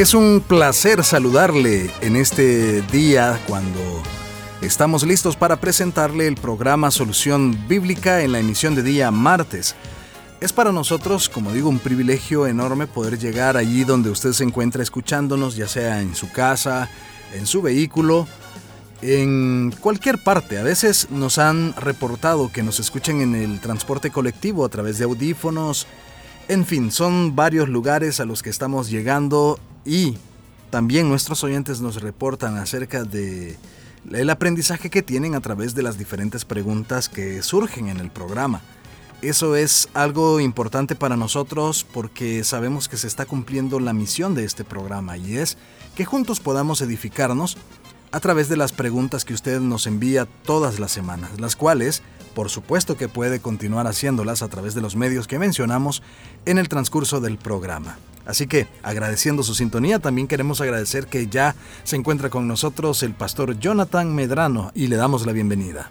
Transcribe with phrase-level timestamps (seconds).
[0.00, 3.78] Es un placer saludarle en este día cuando
[4.62, 9.74] estamos listos para presentarle el programa Solución Bíblica en la emisión de día martes.
[10.40, 14.82] Es para nosotros, como digo, un privilegio enorme poder llegar allí donde usted se encuentra
[14.82, 16.88] escuchándonos, ya sea en su casa,
[17.34, 18.26] en su vehículo,
[19.02, 20.56] en cualquier parte.
[20.56, 25.04] A veces nos han reportado que nos escuchen en el transporte colectivo a través de
[25.04, 25.86] audífonos.
[26.48, 30.16] En fin, son varios lugares a los que estamos llegando y
[30.70, 33.56] también nuestros oyentes nos reportan acerca de
[34.12, 38.62] el aprendizaje que tienen a través de las diferentes preguntas que surgen en el programa.
[39.22, 44.44] Eso es algo importante para nosotros porque sabemos que se está cumpliendo la misión de
[44.44, 45.58] este programa y es
[45.94, 47.58] que juntos podamos edificarnos
[48.12, 52.02] a través de las preguntas que usted nos envía todas las semanas, las cuales,
[52.34, 56.02] por supuesto que puede continuar haciéndolas a través de los medios que mencionamos
[56.46, 57.98] en el transcurso del programa.
[58.30, 63.12] Así que, agradeciendo su sintonía, también queremos agradecer que ya se encuentra con nosotros el
[63.12, 65.90] pastor Jonathan Medrano y le damos la bienvenida.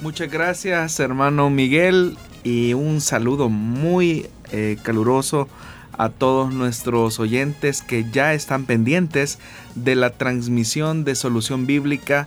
[0.00, 5.46] Muchas gracias, hermano Miguel, y un saludo muy eh, caluroso
[5.92, 9.38] a todos nuestros oyentes que ya están pendientes
[9.74, 12.26] de la transmisión de Solución Bíblica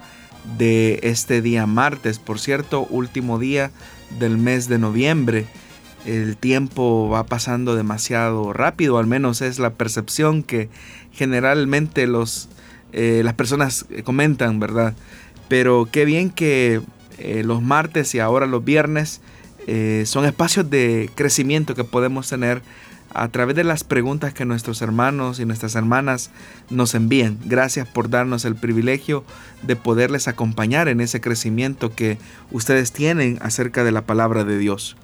[0.59, 3.71] de este día martes, por cierto, último día
[4.19, 5.47] del mes de noviembre
[6.05, 10.69] el tiempo va pasando demasiado rápido, al menos es la percepción que
[11.11, 12.49] generalmente los,
[12.93, 14.93] eh, las personas comentan, ¿verdad?
[15.47, 16.81] Pero qué bien que
[17.17, 19.21] eh, los martes y ahora los viernes
[19.65, 22.61] eh, son espacios de crecimiento que podemos tener
[23.13, 26.29] a través de las preguntas que nuestros hermanos y nuestras hermanas
[26.69, 27.37] nos envían.
[27.45, 29.23] Gracias por darnos el privilegio
[29.63, 32.17] de poderles acompañar en ese crecimiento que
[32.51, 34.97] ustedes tienen acerca de la palabra de Dios.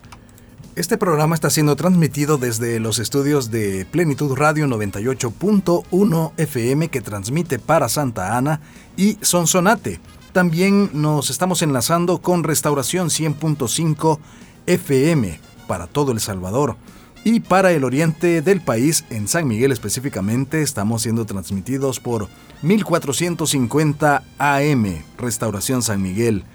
[0.76, 7.60] Este programa está siendo transmitido desde los estudios de Plenitud Radio 98.1 FM que transmite
[7.60, 8.60] para Santa Ana
[8.98, 10.00] y Sonsonate.
[10.32, 14.18] También nos estamos enlazando con Restauración 100.5
[14.66, 16.76] FM para todo El Salvador.
[17.24, 22.30] Y para el oriente del país, en San Miguel específicamente, estamos siendo transmitidos por
[22.64, 26.46] 1450 AM, Restauración San Miguel.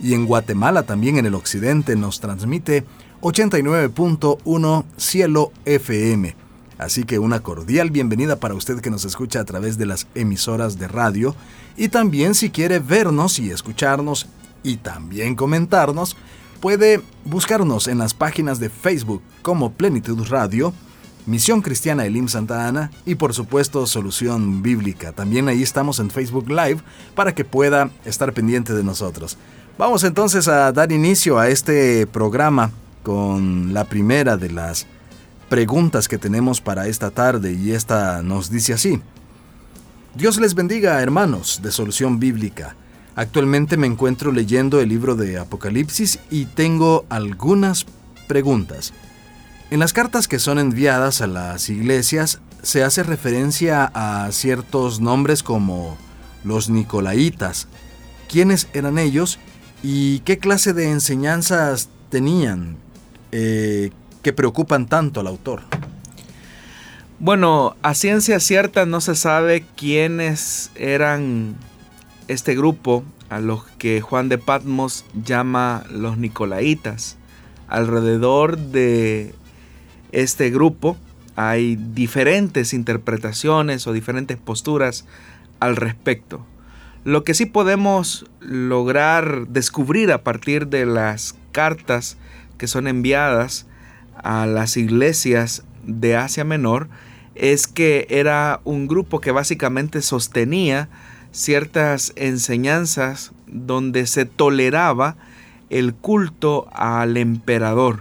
[0.00, 2.84] Y en Guatemala también en el occidente nos transmite
[3.20, 6.36] 89.1 Cielo FM.
[6.78, 10.78] Así que una cordial bienvenida para usted que nos escucha a través de las emisoras
[10.78, 11.34] de radio
[11.76, 14.26] y también si quiere vernos y escucharnos
[14.62, 16.16] y también comentarnos,
[16.60, 20.74] puede buscarnos en las páginas de Facebook como Plenitud Radio,
[21.24, 25.12] Misión Cristiana Elim Santa Ana y por supuesto Solución Bíblica.
[25.12, 26.80] También ahí estamos en Facebook Live
[27.14, 29.38] para que pueda estar pendiente de nosotros.
[29.78, 32.70] Vamos entonces a dar inicio a este programa
[33.06, 34.84] con la primera de las
[35.48, 39.00] preguntas que tenemos para esta tarde y esta nos dice así.
[40.16, 42.74] Dios les bendiga hermanos de Solución Bíblica.
[43.14, 47.86] Actualmente me encuentro leyendo el libro de Apocalipsis y tengo algunas
[48.26, 48.92] preguntas.
[49.70, 55.44] En las cartas que son enviadas a las iglesias se hace referencia a ciertos nombres
[55.44, 55.96] como
[56.42, 57.68] los Nicolaitas.
[58.28, 59.38] ¿Quiénes eran ellos
[59.80, 62.84] y qué clase de enseñanzas tenían?
[63.32, 63.90] Eh,
[64.22, 65.62] que preocupan tanto al autor?
[67.18, 71.54] Bueno, a ciencia cierta no se sabe quiénes eran
[72.28, 77.16] este grupo a los que Juan de Patmos llama los Nicolaitas.
[77.68, 79.34] Alrededor de
[80.12, 80.96] este grupo
[81.36, 85.04] hay diferentes interpretaciones o diferentes posturas
[85.60, 86.44] al respecto.
[87.04, 92.16] Lo que sí podemos lograr descubrir a partir de las cartas
[92.58, 93.66] que son enviadas
[94.22, 96.88] a las iglesias de Asia Menor
[97.34, 100.88] es que era un grupo que básicamente sostenía
[101.32, 105.16] ciertas enseñanzas donde se toleraba
[105.68, 108.00] el culto al emperador.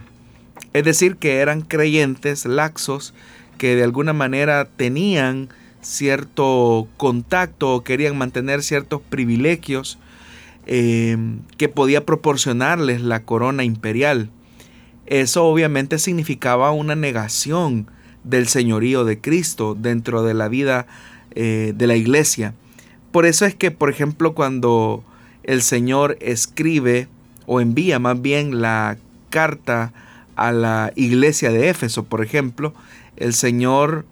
[0.74, 3.14] Es decir, que eran creyentes laxos
[3.58, 5.50] que de alguna manera tenían
[5.82, 10.00] cierto contacto o querían mantener ciertos privilegios
[10.66, 11.18] eh,
[11.58, 14.30] que podía proporcionarles la corona imperial.
[15.06, 17.88] Eso obviamente significaba una negación
[18.24, 20.88] del señorío de Cristo dentro de la vida
[21.36, 22.54] eh, de la iglesia.
[23.12, 25.04] Por eso es que, por ejemplo, cuando
[25.44, 27.08] el Señor escribe
[27.46, 28.98] o envía más bien la
[29.30, 29.94] carta
[30.36, 32.74] a la iglesia de Éfeso, por ejemplo,
[33.16, 34.06] el Señor,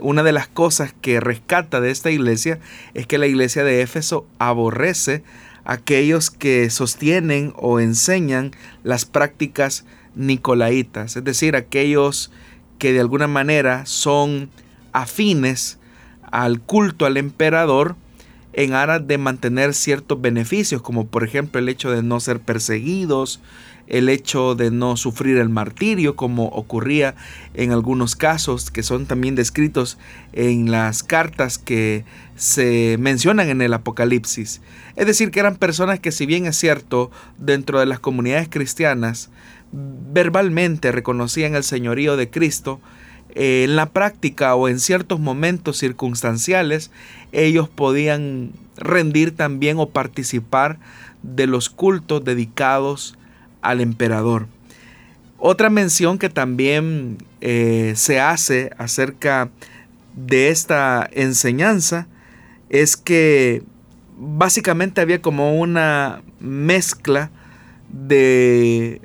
[0.00, 2.58] una de las cosas que rescata de esta iglesia
[2.94, 5.22] es que la iglesia de Éfeso aborrece
[5.64, 8.50] a aquellos que sostienen o enseñan
[8.82, 12.30] las prácticas nicolaitas, es decir, aquellos
[12.78, 14.50] que de alguna manera son
[14.92, 15.78] afines
[16.30, 17.96] al culto al emperador
[18.52, 23.40] en aras de mantener ciertos beneficios, como por ejemplo el hecho de no ser perseguidos,
[23.86, 27.14] el hecho de no sufrir el martirio, como ocurría
[27.54, 29.98] en algunos casos que son también descritos
[30.32, 32.04] en las cartas que
[32.36, 34.60] se mencionan en el Apocalipsis.
[34.96, 39.30] Es decir, que eran personas que si bien es cierto, dentro de las comunidades cristianas,
[39.72, 42.80] verbalmente reconocían el señorío de Cristo,
[43.34, 46.90] eh, en la práctica o en ciertos momentos circunstanciales,
[47.32, 50.78] ellos podían rendir también o participar
[51.22, 53.16] de los cultos dedicados
[53.62, 54.48] al emperador.
[55.38, 59.50] Otra mención que también eh, se hace acerca
[60.14, 62.06] de esta enseñanza
[62.68, 63.62] es que
[64.18, 67.30] básicamente había como una mezcla
[67.88, 69.00] de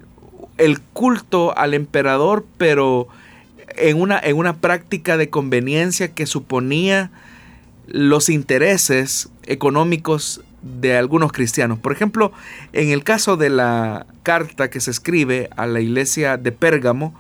[0.58, 3.08] el culto al emperador, pero
[3.76, 7.12] en una, en una práctica de conveniencia que suponía
[7.88, 11.80] los intereses económicos de algunos cristianos.
[11.80, 12.32] Por ejemplo,
[12.74, 17.14] en el caso de la carta que se escribe a la iglesia de Pérgamo,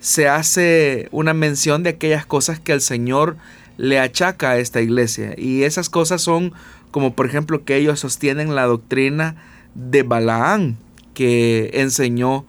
[0.00, 3.36] se hace una mención de aquellas cosas que el Señor
[3.76, 5.34] le achaca a esta iglesia.
[5.36, 6.52] Y esas cosas son
[6.90, 9.36] como por ejemplo que ellos sostienen la doctrina
[9.74, 10.78] de Balaán
[11.12, 12.46] que enseñó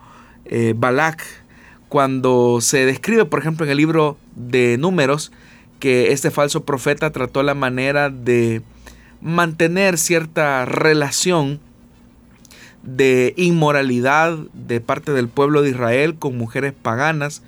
[0.50, 1.24] eh, Balak.
[1.90, 5.32] Cuando se describe, por ejemplo, en el libro de números,
[5.80, 8.62] que este falso profeta trató la manera de
[9.22, 11.60] mantener cierta relación
[12.84, 17.42] de inmoralidad de parte del pueblo de Israel con mujeres paganas,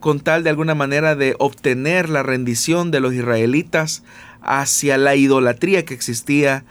[0.00, 4.02] con tal de alguna manera de obtener la rendición de los israelitas
[4.42, 6.64] hacia la idolatría que existía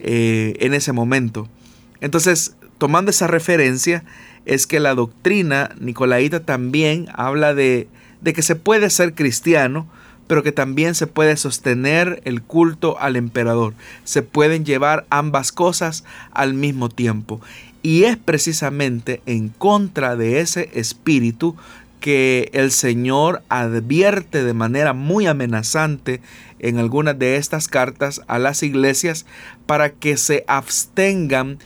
[0.00, 1.48] eh, en ese momento.
[2.00, 4.02] Entonces, tomando esa referencia,
[4.46, 7.88] es que la doctrina nicolaíta también habla de,
[8.20, 9.86] de que se puede ser cristiano,
[10.26, 13.74] pero que también se puede sostener el culto al emperador.
[14.04, 17.40] Se pueden llevar ambas cosas al mismo tiempo.
[17.82, 21.56] Y es precisamente en contra de ese espíritu
[22.00, 26.20] que el Señor advierte de manera muy amenazante
[26.58, 29.26] en algunas de estas cartas a las iglesias
[29.66, 31.58] para que se abstengan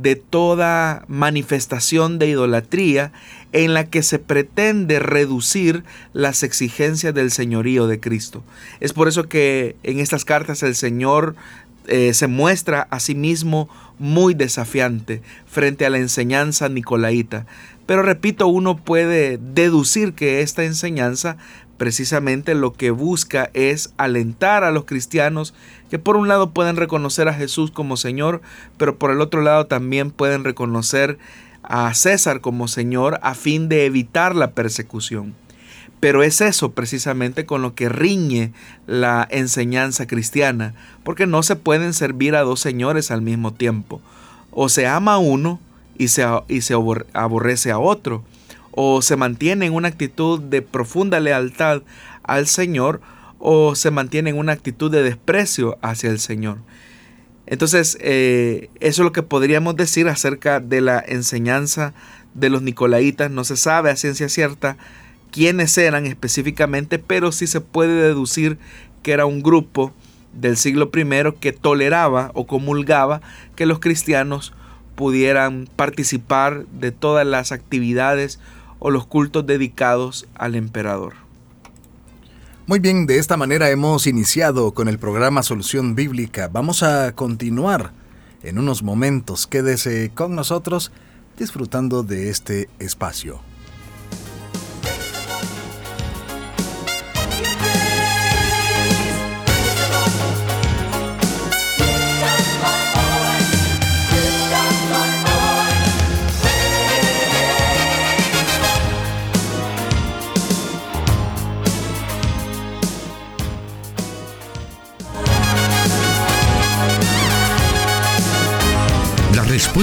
[0.00, 3.12] de toda manifestación de idolatría
[3.52, 8.42] en la que se pretende reducir las exigencias del señorío de Cristo.
[8.80, 11.34] Es por eso que en estas cartas el Señor
[11.86, 13.68] eh, se muestra a sí mismo
[13.98, 17.46] muy desafiante frente a la enseñanza nicolaíta.
[17.86, 21.36] Pero repito, uno puede deducir que esta enseñanza
[21.82, 25.52] precisamente lo que busca es alentar a los cristianos
[25.90, 28.40] que por un lado pueden reconocer a Jesús como Señor,
[28.76, 31.18] pero por el otro lado también pueden reconocer
[31.64, 35.34] a César como Señor a fin de evitar la persecución.
[35.98, 38.52] Pero es eso precisamente con lo que riñe
[38.86, 44.00] la enseñanza cristiana, porque no se pueden servir a dos señores al mismo tiempo.
[44.52, 45.58] O se ama a uno
[45.98, 48.22] y se, y se aborrece a otro,
[48.72, 51.82] o se mantiene en una actitud de profunda lealtad
[52.22, 53.00] al Señor
[53.38, 56.58] o se mantiene en una actitud de desprecio hacia el Señor.
[57.46, 61.92] Entonces, eh, eso es lo que podríamos decir acerca de la enseñanza
[62.34, 63.30] de los Nicolaitas.
[63.30, 64.76] No se sabe a ciencia cierta
[65.32, 68.58] quiénes eran específicamente, pero sí se puede deducir
[69.02, 69.92] que era un grupo
[70.32, 73.20] del siglo I que toleraba o comulgaba
[73.56, 74.54] que los cristianos
[74.94, 78.38] pudieran participar de todas las actividades
[78.84, 81.14] o los cultos dedicados al emperador.
[82.66, 86.48] Muy bien, de esta manera hemos iniciado con el programa Solución Bíblica.
[86.52, 87.92] Vamos a continuar
[88.42, 89.46] en unos momentos.
[89.46, 90.90] Quédese con nosotros
[91.38, 93.40] disfrutando de este espacio.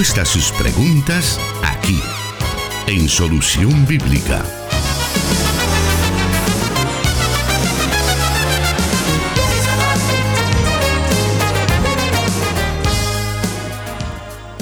[0.00, 2.00] Respuesta sus preguntas aquí,
[2.86, 4.42] en Solución Bíblica.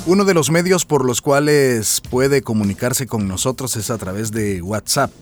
[0.07, 4.61] Uno de los medios por los cuales puede comunicarse con nosotros es a través de
[4.61, 5.13] WhatsApp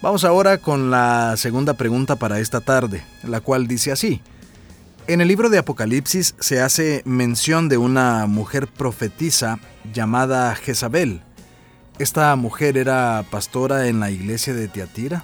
[0.06, 4.22] Vamos ahora con la segunda pregunta para esta tarde, la cual dice así.
[5.08, 9.58] En el libro de Apocalipsis se hace mención de una mujer profetisa
[9.96, 11.22] llamada Jezabel.
[11.98, 15.24] ¿Esta mujer era pastora en la iglesia de Tiatira?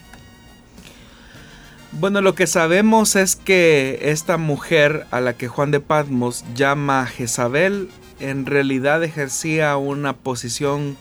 [1.92, 7.06] Bueno, lo que sabemos es que esta mujer a la que Juan de Patmos llama
[7.06, 10.98] Jezabel en realidad ejercía una posición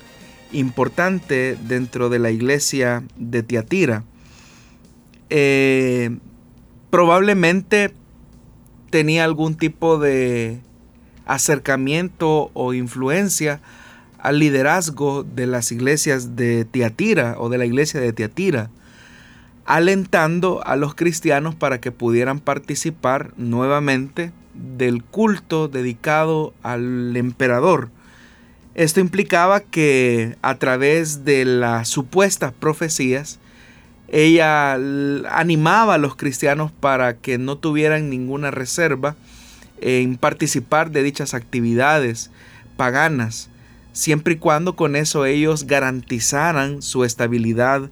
[0.53, 4.05] importante dentro de la iglesia de Tiatira.
[5.29, 6.17] Eh,
[6.91, 7.95] probablemente
[8.91, 10.61] tenía algún tipo de
[11.27, 13.61] acercamiento o influencia
[14.19, 18.71] al liderazgo de las iglesias de Tiatira o de la iglesia de Tiatira,
[19.65, 27.91] alentando a los cristianos para que pudieran participar nuevamente del culto dedicado al emperador
[28.75, 33.39] esto implicaba que a través de las supuestas profecías,
[34.09, 39.17] ella animaba a los cristianos para que no tuvieran ninguna reserva
[39.81, 42.31] en participar de dichas actividades
[42.77, 43.51] paganas,
[43.93, 47.91] siempre y cuando con eso ellos garantizaran su estabilidad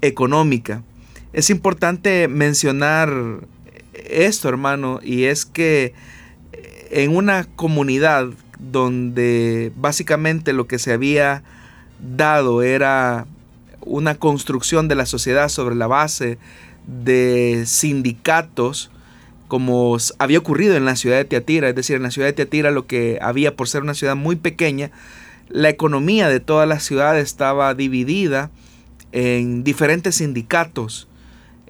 [0.00, 0.82] económica.
[1.32, 3.10] Es importante mencionar
[3.92, 5.94] esto, hermano, y es que
[6.90, 11.42] en una comunidad donde básicamente lo que se había
[12.00, 13.26] dado era
[13.80, 16.38] una construcción de la sociedad sobre la base
[16.86, 18.90] de sindicatos
[19.48, 22.70] como había ocurrido en la ciudad de Teatira, es decir, en la ciudad de Teatira
[22.70, 24.90] lo que había por ser una ciudad muy pequeña,
[25.48, 28.50] la economía de toda la ciudad estaba dividida
[29.12, 31.06] en diferentes sindicatos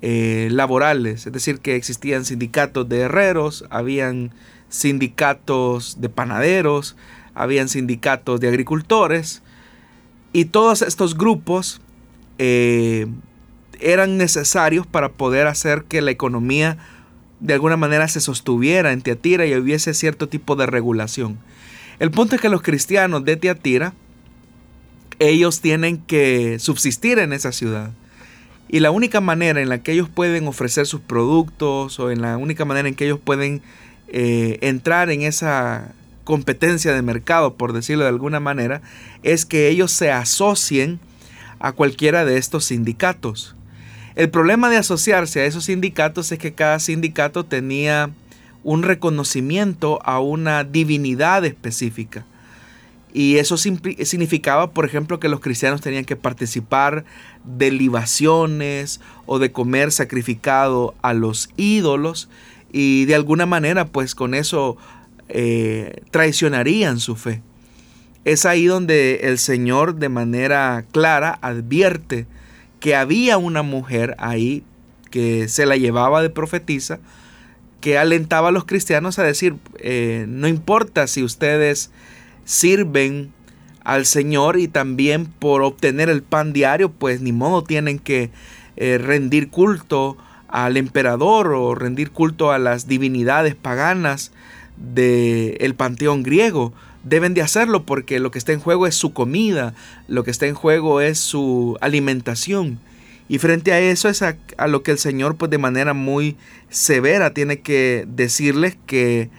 [0.01, 4.31] eh, laborales, es decir, que existían sindicatos de herreros, habían
[4.75, 6.97] sindicatos de panaderos,
[7.33, 9.41] habían sindicatos de agricultores
[10.33, 11.81] y todos estos grupos
[12.39, 13.07] eh,
[13.79, 16.77] eran necesarios para poder hacer que la economía
[17.39, 21.39] de alguna manera se sostuviera en Teatira y hubiese cierto tipo de regulación.
[22.01, 23.95] El punto es que los cristianos de Teatira,
[25.21, 27.93] ellos tienen que subsistir en esa ciudad.
[28.69, 32.39] Y la única manera en la que ellos pueden ofrecer sus productos o en la
[32.39, 33.63] única manera en que ellos pueden
[34.09, 35.93] eh, entrar en esa
[36.25, 38.83] competencia de mercado, por decirlo de alguna manera,
[39.23, 40.99] es que ellos se asocien
[41.59, 43.55] a cualquiera de estos sindicatos.
[44.15, 48.11] El problema de asociarse a esos sindicatos es que cada sindicato tenía
[48.63, 52.25] un reconocimiento a una divinidad específica.
[53.13, 57.05] Y eso significaba, por ejemplo, que los cristianos tenían que participar
[57.45, 62.29] de libaciones o de comer sacrificado a los ídolos
[62.77, 64.77] y de alguna manera pues con eso
[65.29, 67.41] eh, traicionarían su fe.
[68.25, 72.27] Es ahí donde el Señor de manera clara advierte
[72.81, 74.65] que había una mujer ahí
[75.13, 76.99] que se la llevaba de profetisa,
[77.81, 81.93] que alentaba a los cristianos a decir, eh, no importa si ustedes
[82.45, 83.31] sirven
[83.85, 88.33] al Señor y también por obtener el pan diario, pues ni modo tienen que
[88.77, 90.17] eh, rendir culto
[90.55, 94.31] al emperador o rendir culto a las divinidades paganas
[94.77, 96.73] del panteón griego.
[97.03, 99.75] Deben de hacerlo porque lo que está en juego es su comida,
[100.07, 102.79] lo que está en juego es su alimentación.
[103.29, 104.37] Y frente a eso es a,
[104.69, 106.37] lo que el Señor pues de manera muy
[106.71, 109.31] severa tiene que decirles que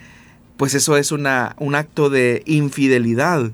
[0.58, 3.52] pues eso es una, un acto de infidelidad.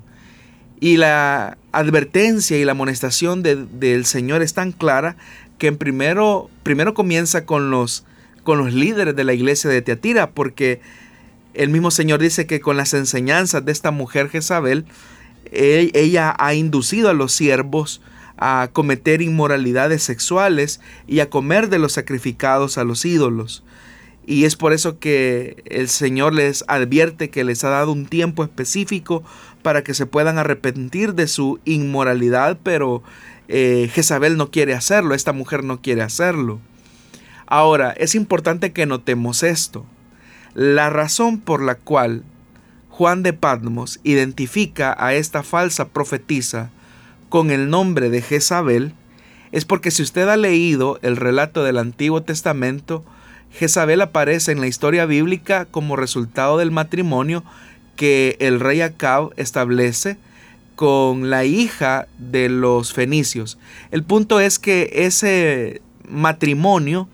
[0.80, 5.16] Y la advertencia y la amonestación del Señor es tan clara
[5.62, 8.04] que primero, primero comienza con los,
[8.42, 10.80] con los líderes de la iglesia de Teatira, porque
[11.54, 14.86] el mismo Señor dice que con las enseñanzas de esta mujer Jezabel,
[15.52, 18.00] e, ella ha inducido a los siervos
[18.38, 23.62] a cometer inmoralidades sexuales y a comer de los sacrificados a los ídolos.
[24.26, 28.44] Y es por eso que el Señor les advierte que les ha dado un tiempo
[28.44, 29.24] específico
[29.62, 33.02] para que se puedan arrepentir de su inmoralidad, pero
[33.48, 36.60] eh, Jezabel no quiere hacerlo, esta mujer no quiere hacerlo.
[37.46, 39.84] Ahora, es importante que notemos esto.
[40.54, 42.22] La razón por la cual
[42.88, 46.70] Juan de Patmos identifica a esta falsa profetisa
[47.28, 48.94] con el nombre de Jezabel
[49.50, 53.04] es porque si usted ha leído el relato del Antiguo Testamento,
[53.54, 57.44] Jezabel aparece en la historia bíblica como resultado del matrimonio
[57.96, 60.16] que el rey Acab establece
[60.74, 63.58] con la hija de los fenicios.
[63.90, 67.08] El punto es que ese matrimonio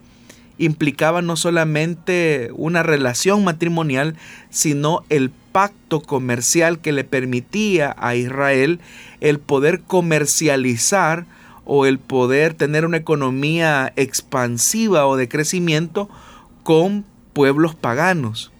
[0.59, 4.17] implicaba no solamente una relación matrimonial,
[4.51, 8.81] sino el pacto comercial que le permitía a Israel
[9.21, 11.27] el poder comercializar
[11.65, 16.09] o el poder tener una economía expansiva o de crecimiento
[16.69, 18.53] con pueblos paganos.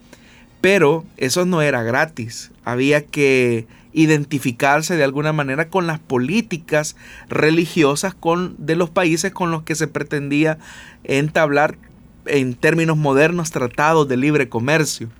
[0.63, 2.53] Pero eso no era gratis.
[2.65, 6.97] Había que identificarse de alguna manera con las políticas
[7.29, 8.17] religiosas
[8.57, 10.57] de los países con los que se pretendía
[11.05, 11.77] entablar
[12.25, 15.11] en términos modernos tratados de libre comercio.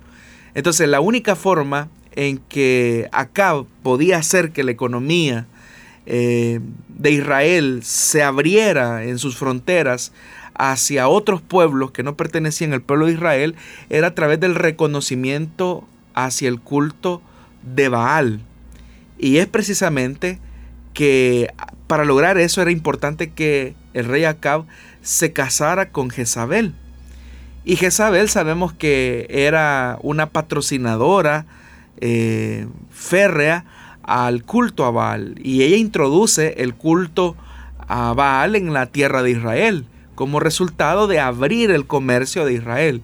[0.55, 3.53] Entonces la única forma en que acá
[3.83, 5.45] podía hacer que la economía
[6.07, 10.11] eh, de Israel se abriera en sus fronteras
[10.59, 13.55] hacia otros pueblos que no pertenecían al pueblo de Israel
[13.89, 17.21] era a través del reconocimiento hacia el culto
[17.63, 18.41] de Baal.
[19.17, 20.37] Y es precisamente
[20.93, 21.47] que
[21.87, 24.65] para lograr eso era importante que el rey Acab
[25.01, 26.73] se casara con Jezabel.
[27.63, 31.45] Y Jezabel sabemos que era una patrocinadora
[32.01, 33.63] eh, férrea
[34.03, 35.35] al culto a Baal.
[35.41, 37.37] Y ella introduce el culto
[37.87, 39.85] a Baal en la tierra de Israel
[40.19, 43.01] como resultado de abrir el comercio de Israel.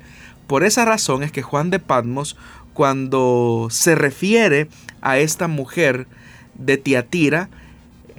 [0.47, 2.35] Por esa razón es que Juan de Patmos,
[2.73, 4.67] cuando se refiere
[4.99, 6.07] a esta mujer
[6.55, 7.47] de Tiatira,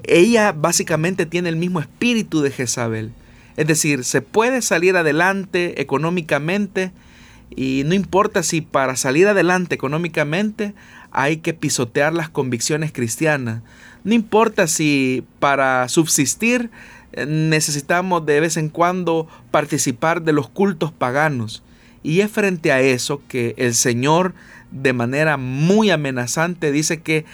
[0.05, 3.13] ella básicamente tiene el mismo espíritu de Jezabel.
[3.59, 6.91] Es decir, se puede salir adelante económicamente
[7.55, 10.73] y no importa si para salir adelante económicamente
[11.11, 13.61] hay que pisotear las convicciones cristianas.
[14.05, 16.71] No importa si para subsistir
[17.27, 21.62] necesitamos de vez en cuando participar de los cultos paganos.
[22.03, 24.35] Y es frente a eso que el Señor
[24.71, 27.25] de manera muy amenazante dice que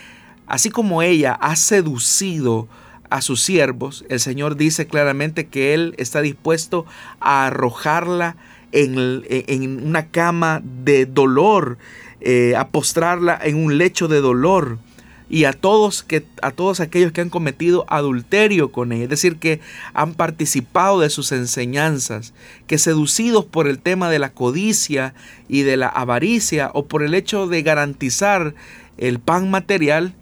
[0.46, 2.68] así como ella ha seducido
[3.10, 6.86] a sus siervos, el Señor dice claramente que Él está dispuesto
[7.20, 8.36] a arrojarla
[8.72, 11.76] en, una cama de dolor,
[12.22, 14.78] eh, a postrarla en un lecho de dolor
[15.32, 19.38] y a todos, que, a todos aquellos que han cometido adulterio con ella, es decir,
[19.38, 19.60] que
[19.94, 22.34] han participado de sus enseñanzas,
[22.66, 25.14] que seducidos por el tema de la codicia
[25.48, 28.54] y de la avaricia o por el hecho de garantizar
[28.98, 30.14] el pan material,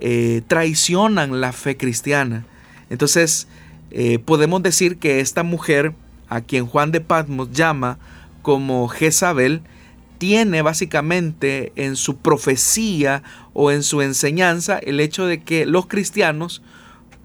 [0.00, 2.44] eh, traicionan la fe cristiana.
[2.90, 3.46] Entonces,
[3.92, 5.92] eh, podemos decir que esta mujer,
[6.28, 8.00] a quien Juan de Patmos llama
[8.42, 9.62] como Jezabel,
[10.18, 13.22] tiene básicamente en su profecía
[13.54, 16.62] o en su enseñanza el hecho de que los cristianos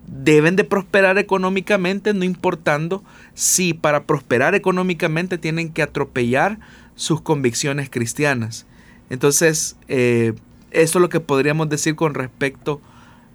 [0.08, 3.04] deben de prosperar económicamente, no importando
[3.34, 6.60] si para prosperar económicamente tienen que atropellar
[6.96, 8.66] sus convicciones cristianas.
[9.10, 10.34] Entonces, eh,
[10.72, 12.82] eso es lo que podríamos decir con respecto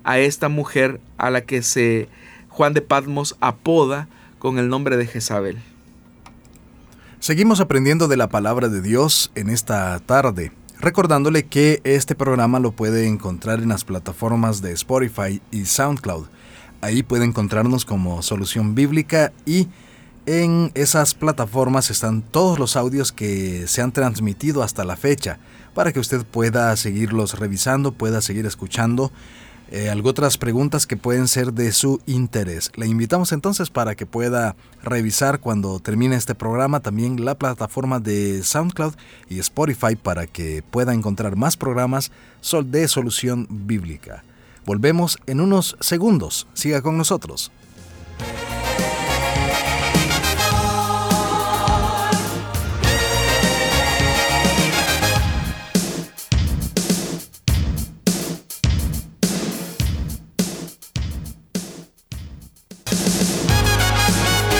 [0.05, 2.09] a esta mujer a la que se
[2.49, 5.59] Juan de Patmos apoda con el nombre de Jezabel.
[7.21, 12.71] Seguimos aprendiendo de la palabra de Dios en esta tarde, recordándole que este programa lo
[12.71, 16.27] puede encontrar en las plataformas de Spotify y SoundCloud.
[16.81, 19.67] Ahí puede encontrarnos como Solución Bíblica y
[20.27, 25.41] en esas plataformas están todos los audios que se han transmitido hasta la fecha
[25.75, 29.11] para que usted pueda seguirlos revisando, pueda seguir escuchando
[29.71, 32.71] eh, otras preguntas que pueden ser de su interés.
[32.77, 38.43] Le invitamos entonces para que pueda revisar cuando termine este programa también la plataforma de
[38.43, 38.95] SoundCloud
[39.29, 42.11] y Spotify para que pueda encontrar más programas
[42.65, 44.25] de solución bíblica.
[44.65, 46.47] Volvemos en unos segundos.
[46.55, 47.51] Siga con nosotros.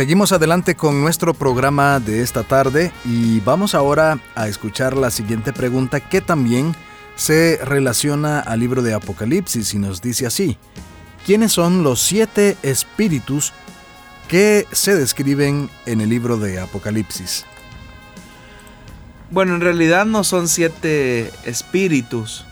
[0.00, 5.52] Seguimos adelante con nuestro programa de esta tarde y vamos ahora a escuchar la siguiente
[5.52, 6.74] pregunta que también
[7.16, 10.56] se relaciona al libro de Apocalipsis y nos dice así,
[11.26, 13.52] ¿quiénes son los siete espíritus
[14.26, 17.44] que se describen en el libro de Apocalipsis?
[19.30, 22.46] Bueno, en realidad no son siete espíritus,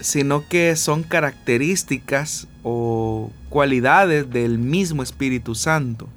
[0.00, 6.08] sino que son características o cualidades del mismo Espíritu Santo.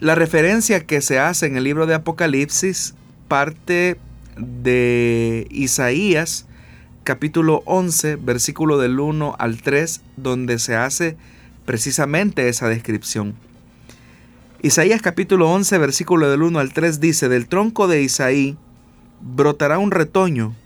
[0.00, 2.94] La referencia que se hace en el libro de Apocalipsis
[3.28, 3.96] parte
[4.36, 6.46] de Isaías
[7.04, 11.16] capítulo 11, versículo del 1 al 3, donde se hace
[11.64, 13.36] precisamente esa descripción.
[14.62, 18.56] Isaías capítulo 11, versículo del 1 al 3 dice, del tronco de Isaí
[19.20, 20.56] brotará un retoño,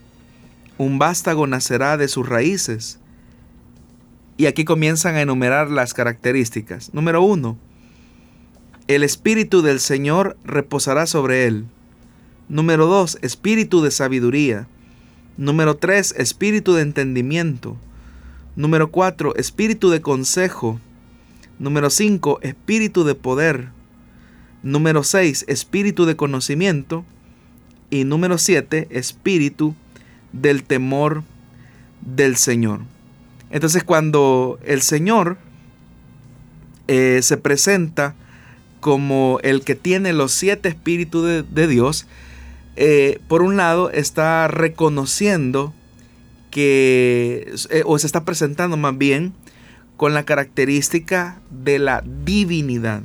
[0.79, 2.99] un vástago nacerá de sus raíces.
[4.39, 6.95] Y aquí comienzan a enumerar las características.
[6.95, 7.68] Número 1
[8.89, 11.67] el Espíritu del Señor reposará sobre él.
[12.49, 13.19] Número 2.
[13.21, 14.67] Espíritu de sabiduría.
[15.37, 16.15] Número 3.
[16.17, 17.77] Espíritu de entendimiento.
[18.57, 19.37] Número 4.
[19.37, 20.81] Espíritu de consejo.
[21.59, 22.41] Número 5.
[22.41, 23.69] Espíritu de poder.
[24.63, 25.45] Número 6.
[25.49, 27.05] Espíritu de conocimiento.
[27.91, 28.89] Y número 7.
[28.91, 29.75] Espíritu
[30.33, 31.25] del temor
[32.01, 32.81] del Señor.
[33.51, 35.37] Entonces cuando el Señor
[36.87, 38.15] eh, se presenta
[38.81, 42.07] como el que tiene los siete espíritus de, Dios,
[42.77, 45.75] eh, por un lado está reconociendo
[46.51, 49.35] que, eh, o se está presentando más bien,
[49.97, 53.03] con la característica de la divinidad.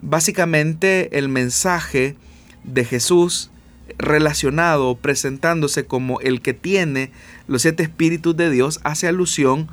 [0.00, 2.16] Básicamente el mensaje
[2.64, 3.50] de Jesús
[3.98, 7.10] relacionado, presentándose como el que tiene
[7.46, 9.68] los siete espíritus de Dios, hace alusión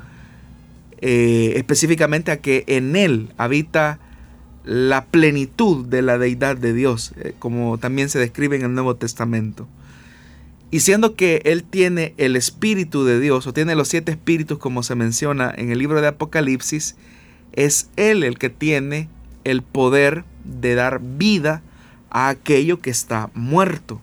[1.00, 3.98] eh, específicamente a que en él habita
[4.64, 8.96] la plenitud de la deidad de Dios, eh, como también se describe en el Nuevo
[8.96, 9.66] Testamento.
[10.70, 14.82] Y siendo que Él tiene el Espíritu de Dios, o tiene los siete espíritus como
[14.82, 16.96] se menciona en el libro de Apocalipsis,
[17.52, 19.08] es Él el que tiene
[19.44, 21.62] el poder de dar vida
[22.10, 24.00] a aquello que está muerto.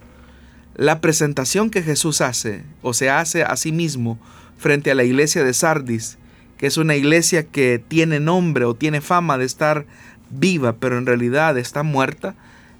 [0.75, 4.19] La presentación que Jesús hace, o se hace a sí mismo
[4.57, 6.17] frente a la iglesia de Sardis,
[6.57, 9.85] que es una iglesia que tiene nombre o tiene fama de estar
[10.29, 12.35] viva, pero en realidad está muerta,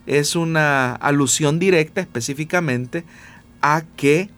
[0.06, 3.04] es una alusión directa específicamente
[3.62, 4.30] a que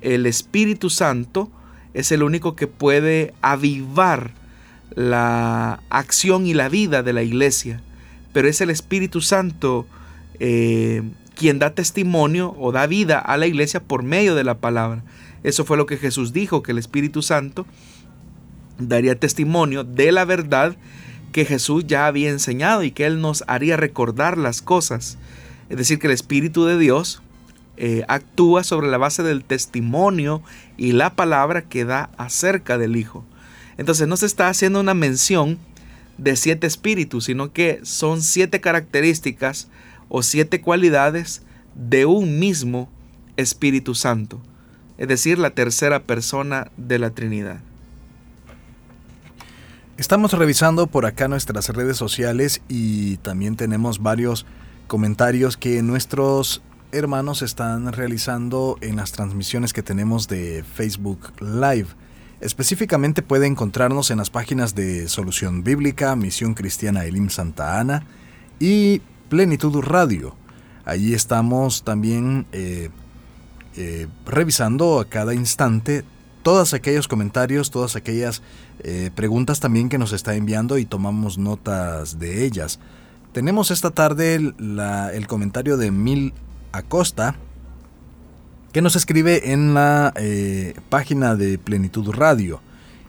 [0.00, 1.50] el Espíritu Santo
[1.94, 4.32] es el único que puede avivar
[4.94, 7.80] la acción y la vida de la iglesia,
[8.32, 9.86] pero es el Espíritu Santo
[10.38, 11.02] eh,
[11.34, 15.02] quien da testimonio o da vida a la iglesia por medio de la palabra.
[15.42, 17.66] Eso fue lo que Jesús dijo, que el Espíritu Santo
[18.78, 20.76] daría testimonio de la verdad
[21.32, 25.18] que Jesús ya había enseñado y que Él nos haría recordar las cosas.
[25.68, 27.22] Es decir, que el Espíritu de Dios
[27.76, 30.42] eh, actúa sobre la base del testimonio
[30.76, 33.24] y la palabra que da acerca del Hijo.
[33.78, 35.58] Entonces no se está haciendo una mención
[36.18, 39.68] de siete espíritus, sino que son siete características
[40.08, 41.42] o siete cualidades
[41.74, 42.90] de un mismo
[43.36, 44.42] Espíritu Santo,
[44.98, 47.60] es decir, la tercera persona de la Trinidad.
[50.02, 54.46] Estamos revisando por acá nuestras redes sociales y también tenemos varios
[54.88, 56.60] comentarios que nuestros
[56.90, 61.86] hermanos están realizando en las transmisiones que tenemos de Facebook Live.
[62.40, 68.04] Específicamente puede encontrarnos en las páginas de Solución Bíblica, Misión Cristiana Elim Santa Ana
[68.58, 70.34] y Plenitud Radio.
[70.84, 72.90] Allí estamos también eh,
[73.76, 76.02] eh, revisando a cada instante
[76.42, 78.42] todos aquellos comentarios, todas aquellas
[78.80, 82.78] eh, preguntas también que nos está enviando y tomamos notas de ellas.
[83.32, 86.34] Tenemos esta tarde el, comentario de Mil
[86.72, 87.36] Acosta,
[88.72, 92.60] que nos escribe en la eh, página de Plenitud Radio.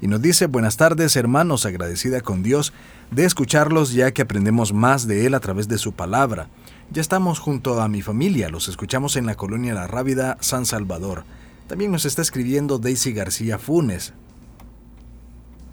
[0.02, 2.74] Y nos dice, buenas tardes hermanos, agradecida con Dios
[3.12, 6.50] de escucharlos ya que aprendemos más de Él a través de su palabra.
[6.92, 11.24] Ya estamos junto a mi familia, los escuchamos en la colonia La Rábida, San Salvador.
[11.68, 14.14] También nos está escribiendo Daisy García Funes.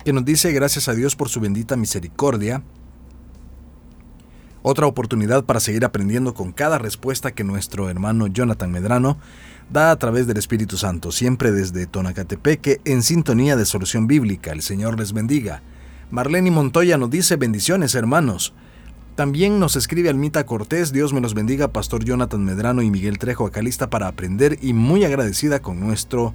[0.04, 2.62] que nos dice gracias a Dios por su bendita misericordia.
[4.62, 9.18] Otra oportunidad para seguir aprendiendo con cada respuesta que nuestro hermano Jonathan Medrano
[9.70, 14.52] da a través del Espíritu Santo, siempre desde Tonacatepeque, en sintonía de solución bíblica.
[14.52, 15.62] El Señor les bendiga.
[16.10, 18.52] Marlene Montoya nos dice bendiciones hermanos.
[19.20, 23.44] También nos escribe Almita Cortés, Dios me los bendiga, Pastor Jonathan Medrano y Miguel Trejo,
[23.44, 26.32] acá lista para aprender y muy agradecida con nuestro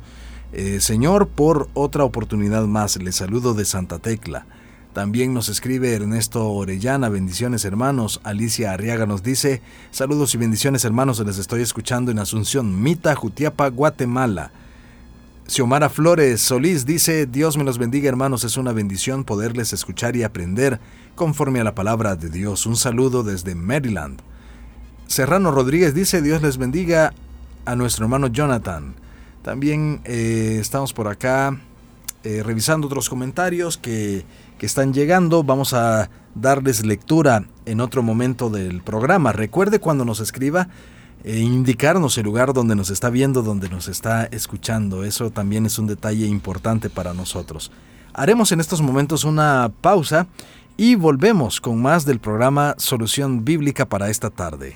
[0.54, 2.98] eh, Señor por otra oportunidad más.
[2.98, 4.45] Les saludo de Santa Tecla.
[4.93, 8.21] También nos escribe Ernesto Orellana, bendiciones hermanos.
[8.24, 13.67] Alicia Arriaga nos dice, saludos y bendiciones hermanos, les estoy escuchando en Asunción, Mita, Jutiapa,
[13.69, 14.52] Guatemala.
[15.47, 20.23] Xiomara Flores Solís dice, Dios me los bendiga hermanos, es una bendición poderles escuchar y
[20.23, 20.79] aprender
[21.13, 22.65] conforme a la palabra de Dios.
[22.65, 24.21] Un saludo desde Maryland.
[25.05, 27.13] Serrano Rodríguez dice, Dios les bendiga
[27.65, 28.95] a nuestro hermano Jonathan.
[29.43, 31.60] También eh, estamos por acá
[32.23, 34.25] eh, revisando otros comentarios que,
[34.58, 35.43] que están llegando.
[35.43, 39.31] Vamos a darles lectura en otro momento del programa.
[39.31, 40.69] Recuerde cuando nos escriba
[41.23, 45.04] e indicarnos el lugar donde nos está viendo, donde nos está escuchando.
[45.04, 47.71] Eso también es un detalle importante para nosotros.
[48.13, 50.28] Haremos en estos momentos una pausa
[50.78, 54.75] y volvemos con más del programa Solución Bíblica para esta tarde.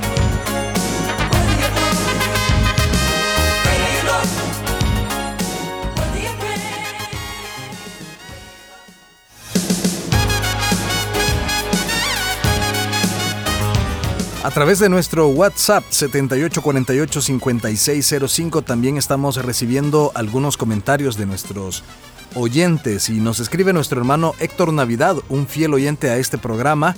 [14.51, 21.85] A través de nuestro WhatsApp 78485605 también estamos recibiendo algunos comentarios de nuestros
[22.35, 26.97] oyentes y nos escribe nuestro hermano Héctor Navidad, un fiel oyente a este programa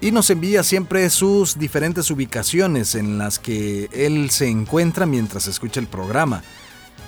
[0.00, 5.80] y nos envía siempre sus diferentes ubicaciones en las que él se encuentra mientras escucha
[5.80, 6.44] el programa.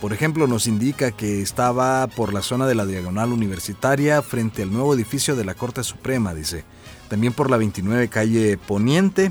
[0.01, 4.73] Por ejemplo, nos indica que estaba por la zona de la Diagonal Universitaria frente al
[4.73, 6.65] nuevo edificio de la Corte Suprema, dice.
[7.09, 9.31] También por la 29 calle Poniente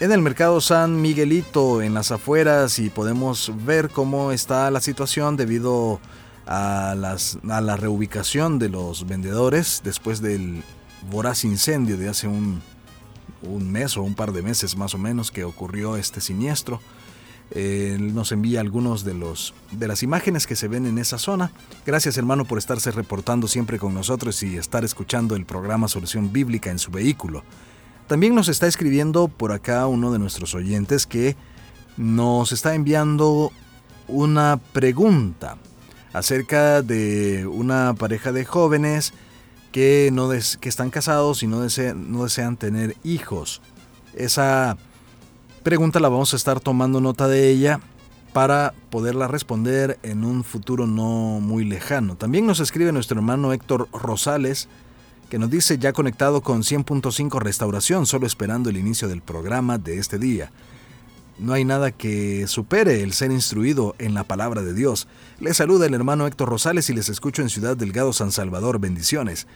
[0.00, 5.36] en el mercado San Miguelito, en las afueras, y podemos ver cómo está la situación
[5.36, 6.00] debido
[6.46, 6.94] a,
[7.42, 10.62] la reubicación de los vendedores después del
[11.10, 12.60] voraz incendio de hace un,
[13.60, 16.80] mes o un par de meses más o menos que ocurrió este siniestro.
[17.50, 21.52] Él nos envía algunos de, los, de las imágenes que se ven en esa zona.
[21.86, 26.70] Gracias hermano por estarse reportando siempre con nosotros y estar escuchando el programa Solución Bíblica
[26.70, 27.44] en su vehículo.
[28.06, 31.36] También nos está escribiendo por acá uno de nuestros oyentes que
[31.96, 33.50] nos está enviando
[34.08, 35.56] una pregunta
[36.12, 39.14] acerca de una pareja de jóvenes
[39.72, 41.60] que, no que están casados y no,
[41.96, 43.62] no desean tener hijos.
[44.14, 44.76] Esa
[45.62, 47.80] pregunta la vamos a estar tomando nota de ella
[48.32, 52.16] para poderla responder en un futuro no muy lejano.
[52.16, 54.68] También nos escribe nuestro hermano Héctor Rosales,
[55.34, 59.98] que nos dice ya conectado con 100.5 Restauración, solo esperando el inicio del programa de
[59.98, 60.52] este día.
[61.40, 65.08] No hay nada que supere el ser instruido en la palabra de Dios.
[65.40, 68.78] Les saluda el hermano Héctor Rosales y les escucho en Ciudad Delgado, San Salvador.
[68.78, 69.48] Bendiciones.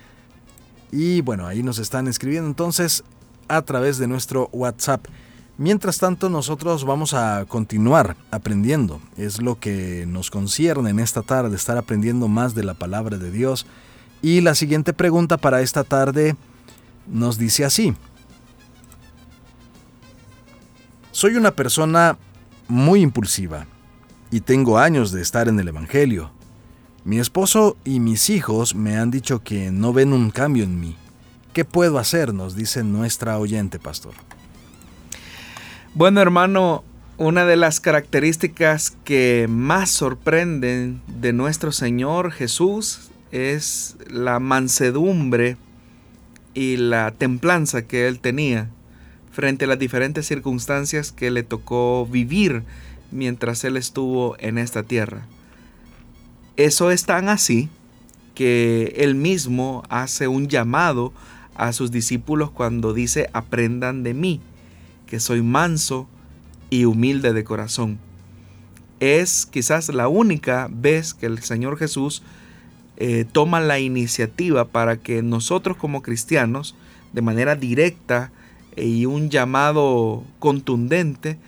[0.91, 3.05] Y bueno, ahí nos están escribiendo entonces
[3.47, 5.07] a través de nuestro WhatsApp.
[5.59, 9.01] Mientras tanto, nosotros vamos a continuar aprendiendo.
[9.17, 13.31] Es lo que nos concierne en esta tarde, estar aprendiendo más de la palabra de
[13.31, 13.65] Dios
[14.23, 16.37] y la siguiente pregunta para esta tarde
[17.07, 17.95] nos dice así.
[21.13, 22.17] Soy una persona
[22.69, 23.67] muy impulsiva
[24.31, 26.31] y tengo años de estar en el Evangelio.
[27.05, 30.97] Mi esposo y mis hijos me han dicho que no ven un cambio en mí.
[31.53, 32.35] ¿Qué puedo hacer?
[32.35, 34.13] Nos dice nuestra oyente, pastor.
[35.95, 36.85] Bueno, hermano,
[37.17, 45.57] una de las características que más sorprenden de nuestro Señor Jesús es la mansedumbre
[46.55, 48.69] y la templanza que él tenía
[49.33, 52.65] frente a las diferentes circunstancias que le tocó vivir
[53.11, 55.27] mientras él estuvo en esta tierra.
[56.57, 57.69] Eso es tan así
[58.35, 61.13] que él mismo hace un llamado
[61.55, 64.41] a sus discípulos cuando dice aprendan de mí,
[65.07, 66.09] que soy manso
[66.71, 67.99] y humilde de corazón.
[69.01, 72.23] Es quizás la única vez que el Señor Jesús
[73.01, 76.75] eh, toma la iniciativa para que nosotros como cristianos,
[77.13, 78.33] de manera directa
[78.77, 81.39] y un llamado contundente,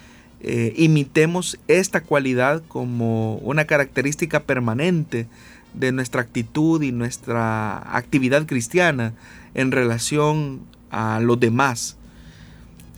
[0.43, 5.27] eh, imitemos esta cualidad como una característica permanente
[5.75, 9.13] de nuestra actitud y nuestra actividad cristiana
[9.55, 10.61] en relación
[10.93, 11.97] a los demás.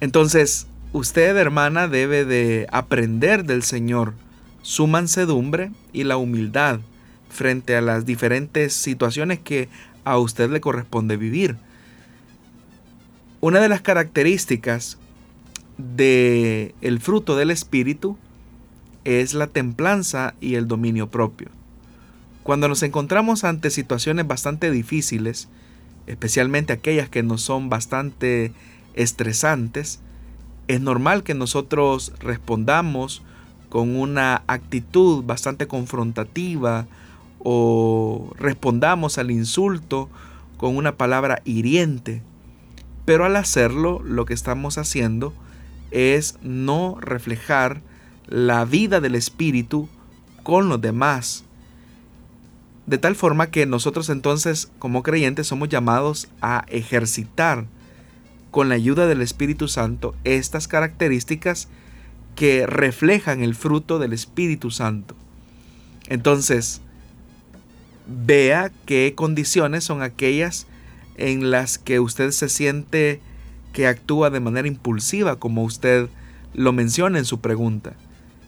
[0.01, 4.13] Entonces, usted, hermana, debe de aprender del Señor
[4.61, 6.81] su mansedumbre y la humildad
[7.33, 9.69] frente a las diferentes situaciones que
[10.05, 11.57] a usted le corresponde vivir.
[13.41, 14.99] Una de las características
[15.79, 18.17] de el fruto del espíritu
[19.05, 21.49] es la templanza y el dominio propio.
[22.43, 25.49] Cuando nos encontramos ante situaciones bastante difíciles,
[26.07, 28.53] especialmente aquellas que nos son bastante
[28.95, 30.01] estresantes,
[30.69, 33.23] es normal que nosotros respondamos
[33.69, 36.87] con una actitud bastante confrontativa
[37.43, 40.09] o respondamos al insulto
[40.57, 42.23] con una palabra hiriente.
[43.05, 45.33] Pero al hacerlo, lo que estamos haciendo
[45.91, 47.83] es no reflejar
[48.29, 49.89] la vida del Espíritu
[50.43, 51.45] con los demás.
[52.87, 57.67] De tal forma que nosotros entonces como creyentes somos llamados a ejercitar
[58.51, 61.69] con la ayuda del Espíritu Santo estas características
[62.35, 65.15] que reflejan el fruto del Espíritu Santo.
[66.09, 66.81] Entonces,
[68.13, 70.67] vea qué condiciones son aquellas
[71.17, 73.21] en las que usted se siente
[73.73, 76.09] que actúa de manera impulsiva, como usted
[76.55, 77.95] lo menciona en su pregunta.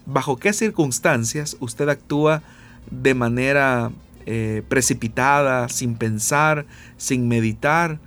[0.05, 2.43] ¿Bajo qué circunstancias usted actúa
[2.91, 3.91] de manera
[4.25, 6.65] eh, precipitada, sin pensar,
[6.97, 7.99] sin meditar?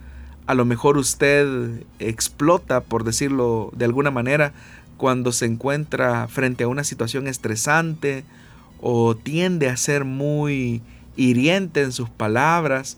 [0.47, 4.53] A lo mejor usted explota, por decirlo de alguna manera,
[4.97, 8.25] cuando se encuentra frente a una situación estresante
[8.81, 10.83] o tiende a ser muy
[11.19, 12.97] hiriente en sus palabras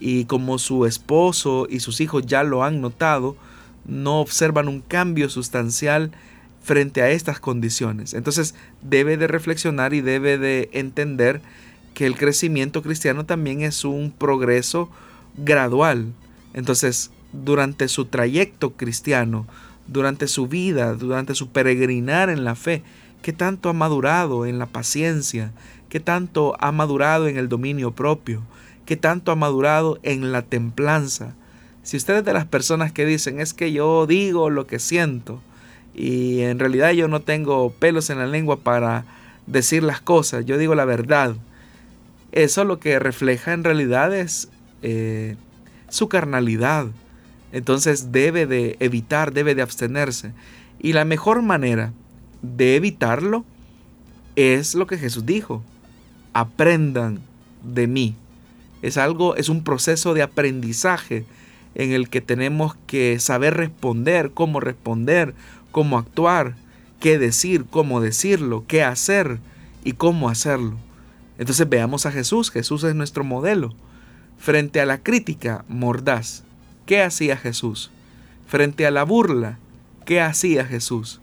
[0.00, 3.36] y como su esposo y sus hijos ya lo han notado,
[3.86, 6.10] no observan un cambio sustancial
[6.62, 8.14] frente a estas condiciones.
[8.14, 11.40] Entonces debe de reflexionar y debe de entender
[11.94, 14.90] que el crecimiento cristiano también es un progreso
[15.36, 16.12] gradual.
[16.54, 19.46] Entonces, durante su trayecto cristiano,
[19.86, 22.82] durante su vida, durante su peregrinar en la fe,
[23.22, 25.52] ¿qué tanto ha madurado en la paciencia?
[25.88, 28.42] ¿Qué tanto ha madurado en el dominio propio?
[28.84, 31.34] ¿Qué tanto ha madurado en la templanza?
[31.82, 35.40] Si usted es de las personas que dicen es que yo digo lo que siento
[35.94, 39.04] y en realidad yo no tengo pelos en la lengua para
[39.46, 41.34] decir las cosas, yo digo la verdad.
[42.32, 44.50] Eso lo que refleja en realidad es
[44.82, 45.36] eh,
[45.88, 46.88] su carnalidad.
[47.52, 50.32] Entonces debe de evitar, debe de abstenerse.
[50.78, 51.94] Y la mejor manera
[52.42, 53.46] de evitarlo
[54.36, 55.64] es lo que Jesús dijo.
[56.32, 57.20] Aprendan
[57.62, 58.14] de mí.
[58.82, 61.24] Es algo, es un proceso de aprendizaje
[61.74, 65.34] en el que tenemos que saber responder, cómo responder,
[65.70, 66.54] cómo actuar,
[67.00, 69.38] qué decir, cómo decirlo, qué hacer
[69.84, 70.76] y cómo hacerlo.
[71.38, 73.74] Entonces veamos a Jesús, Jesús es nuestro modelo.
[74.38, 76.44] Frente a la crítica mordaz,
[76.86, 77.90] ¿qué hacía Jesús?
[78.46, 79.58] Frente a la burla,
[80.04, 81.20] ¿qué hacía Jesús?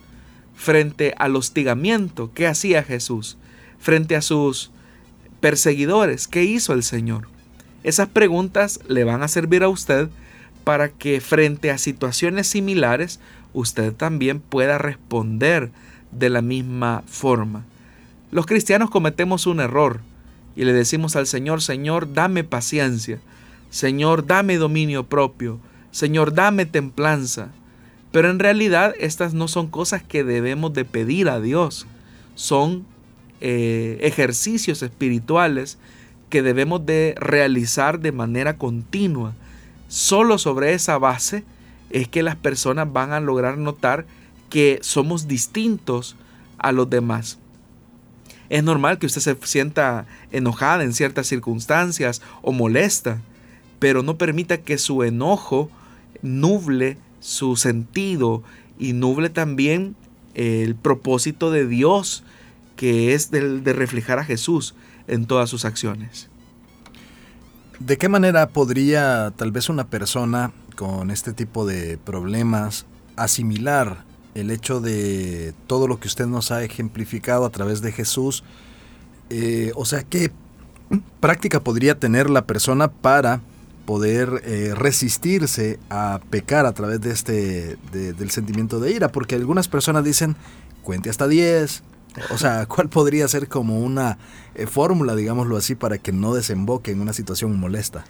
[0.55, 3.37] Frente al hostigamiento, ¿qué hacía Jesús?
[3.79, 4.71] Frente a sus
[5.39, 7.27] perseguidores, ¿qué hizo el Señor?
[7.83, 10.09] Esas preguntas le van a servir a usted
[10.63, 13.19] para que frente a situaciones similares
[13.53, 15.71] usted también pueda responder
[16.11, 17.63] de la misma forma.
[18.31, 20.01] Los cristianos cometemos un error
[20.55, 23.19] y le decimos al Señor, Señor, dame paciencia,
[23.69, 25.59] Señor, dame dominio propio,
[25.91, 27.49] Señor, dame templanza.
[28.11, 31.85] Pero en realidad estas no son cosas que debemos de pedir a Dios,
[32.35, 32.85] son
[33.47, 35.77] eh, ejercicios espirituales
[36.29, 39.35] que debemos de realizar de manera continua
[39.87, 41.43] Solo sobre esa base
[41.89, 44.05] es que las personas van a lograr notar
[44.49, 46.15] que somos distintos
[46.57, 47.37] a los demás.
[48.49, 53.21] Es normal que usted se sienta enojada en ciertas circunstancias o molesta,
[53.79, 55.69] pero no permita que su enojo
[56.21, 58.43] nuble su sentido
[58.79, 59.95] y nuble también
[60.33, 62.23] el propósito de Dios
[62.75, 64.75] que es de, de reflejar a Jesús
[65.07, 66.29] en todas sus acciones.
[67.79, 74.03] ¿De qué manera podría tal vez una persona con este tipo de problemas asimilar
[74.33, 78.43] el hecho de todo lo que usted nos ha ejemplificado a través de Jesús?
[79.29, 80.31] Eh, o sea, ¿qué
[81.19, 83.41] práctica podría tener la persona para
[83.85, 89.67] poder eh, resistirse a pecar a través de este del sentimiento de ira, porque algunas
[89.67, 90.35] personas dicen
[90.83, 91.83] cuente hasta 10,
[92.29, 94.17] o sea, ¿cuál podría ser como una
[94.55, 98.05] eh, fórmula, digámoslo así, para que no desemboque en una situación molesta?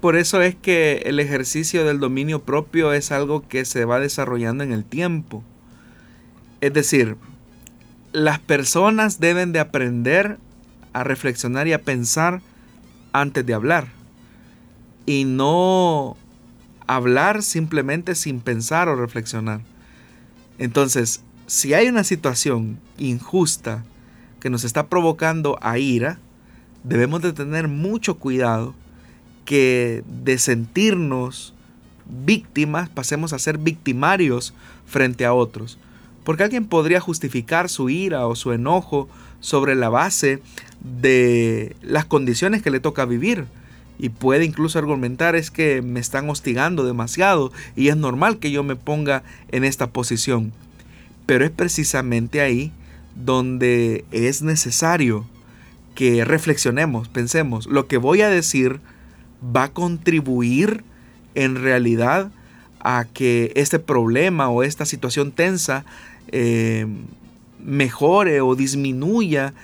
[0.00, 4.64] Por eso es que el ejercicio del dominio propio es algo que se va desarrollando
[4.64, 5.44] en el tiempo.
[6.60, 7.16] Es decir,
[8.12, 10.38] las personas deben de aprender
[10.92, 12.42] a reflexionar y a pensar
[13.12, 13.88] antes de hablar.
[15.06, 16.16] Y no
[16.86, 19.60] hablar simplemente sin pensar o reflexionar.
[20.58, 21.22] Entonces,
[21.52, 23.84] si hay una situación injusta
[24.40, 26.18] que nos está provocando a ira,
[26.82, 28.74] debemos de tener mucho cuidado
[29.44, 31.52] que de sentirnos
[32.06, 34.54] víctimas pasemos a ser victimarios
[34.86, 35.78] frente a otros.
[36.24, 40.40] Porque alguien podría justificar su ira o su enojo sobre la base
[40.80, 43.44] de las condiciones que le toca vivir.
[43.98, 48.62] Y puede incluso argumentar es que me están hostigando demasiado y es normal que yo
[48.62, 50.54] me ponga en esta posición.
[51.26, 52.72] Pero es precisamente ahí
[53.14, 55.26] donde es necesario
[55.94, 58.80] que reflexionemos, pensemos, lo que voy a decir
[59.44, 60.84] va a contribuir
[61.34, 62.30] en realidad
[62.80, 65.84] a que este problema o esta situación tensa
[66.28, 66.86] eh,
[67.62, 69.54] mejore o disminuya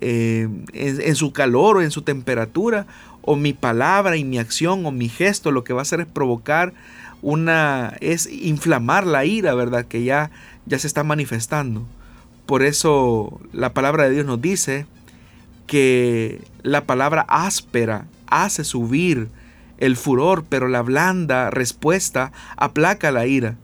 [0.00, 2.86] eh, en, su calor o en su temperatura,
[3.22, 6.06] o mi palabra y mi acción o mi gesto lo que va a hacer es
[6.06, 6.72] provocar
[7.22, 9.84] una, es inflamar la ira, ¿verdad?
[9.84, 10.30] Que ya,
[10.66, 11.86] ya se está manifestando.
[12.46, 14.86] Por eso la palabra de Dios nos dice
[15.66, 19.28] que la palabra áspera hace subir
[19.78, 23.56] el furor, pero la blanda respuesta aplaca la ira.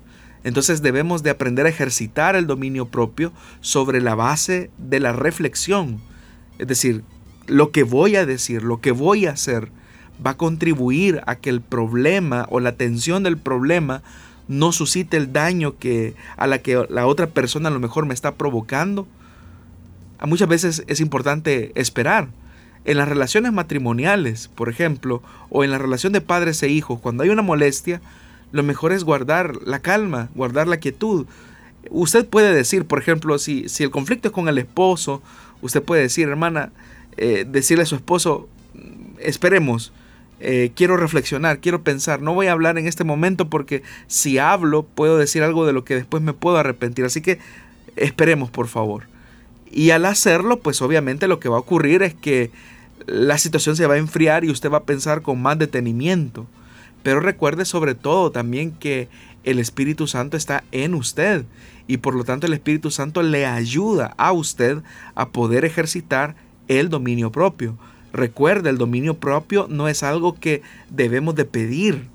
[0.44, 6.00] Entonces debemos de aprender a ejercitar el dominio propio sobre la base de la reflexión.
[6.58, 7.02] Es decir,
[7.46, 9.68] lo que voy a decir, lo que voy a hacer,
[10.24, 14.02] va a contribuir a que el problema o la tensión del problema
[14.48, 18.14] no suscite el daño que a la que la otra persona a lo mejor me
[18.14, 19.06] está provocando.
[20.24, 22.28] Muchas veces es importante esperar.
[22.84, 27.24] En las relaciones matrimoniales, por ejemplo, o en la relación de padres e hijos, cuando
[27.24, 28.00] hay una molestia,
[28.52, 31.26] lo mejor es guardar la calma, guardar la quietud.
[31.90, 35.20] Usted puede decir, por ejemplo, si, si el conflicto es con el esposo,
[35.62, 36.70] usted puede decir, hermana,
[37.16, 38.48] eh, decirle a su esposo,
[39.18, 39.92] esperemos,
[40.38, 44.82] eh, quiero reflexionar, quiero pensar, no voy a hablar en este momento porque si hablo
[44.82, 47.38] puedo decir algo de lo que después me puedo arrepentir, así que
[47.96, 49.04] esperemos por favor.
[49.70, 52.50] Y al hacerlo, pues obviamente lo que va a ocurrir es que
[53.06, 56.46] la situación se va a enfriar y usted va a pensar con más detenimiento.
[57.02, 59.08] Pero recuerde sobre todo también que
[59.46, 61.46] el Espíritu Santo está en usted
[61.86, 64.82] y por lo tanto el Espíritu Santo le ayuda a usted
[65.14, 66.36] a poder ejercitar
[66.68, 67.78] el dominio propio.
[68.12, 72.08] Recuerde, el dominio propio no es algo que debemos de pedir,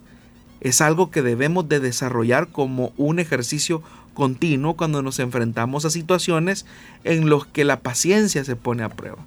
[0.60, 3.82] es algo que debemos de desarrollar como un ejercicio
[4.14, 6.66] continuo cuando nos enfrentamos a situaciones
[7.06, 9.20] en los que la paciencia se pone a prueba.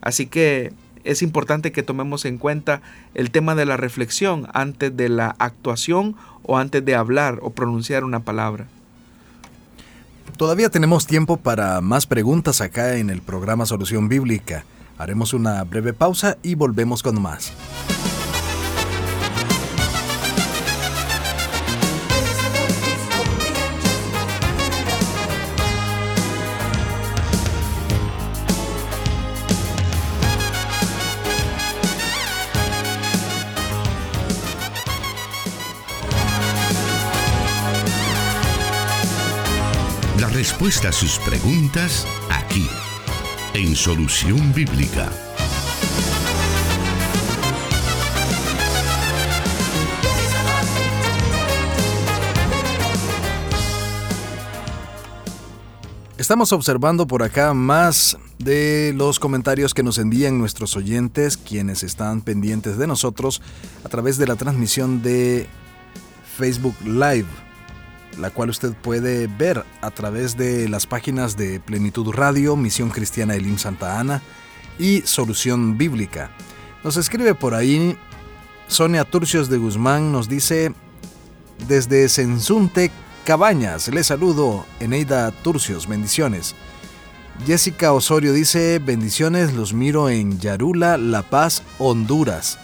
[0.00, 0.72] Así que
[1.04, 2.82] es importante que tomemos en cuenta
[3.14, 8.04] el tema de la reflexión antes de la actuación o antes de hablar o pronunciar
[8.04, 8.66] una palabra.
[10.36, 14.64] Todavía tenemos tiempo para más preguntas acá en el programa Solución Bíblica.
[14.98, 17.52] Haremos una breve pausa y volvemos con más.
[40.62, 42.68] Respuesta sus preguntas aquí,
[43.52, 45.10] en Solución Bíblica.
[56.16, 62.20] Estamos observando por acá más de los comentarios que nos envían nuestros oyentes, quienes están
[62.20, 63.42] pendientes de nosotros
[63.82, 65.48] a través de la transmisión de
[66.36, 67.51] Facebook Live
[68.18, 73.34] la cual usted puede ver a través de las páginas de Plenitud Radio, Misión Cristiana
[73.34, 74.22] Elim Santa Ana
[74.78, 76.30] y Solución Bíblica.
[76.84, 77.96] Nos escribe por ahí
[78.68, 80.72] Sonia Turcios de Guzmán, nos dice
[81.68, 82.90] desde Sensunte
[83.24, 86.54] Cabañas, le saludo Eneida Turcios, bendiciones.
[87.46, 92.58] Jessica Osorio dice, bendiciones, los miro en Yarula, La Paz, Honduras.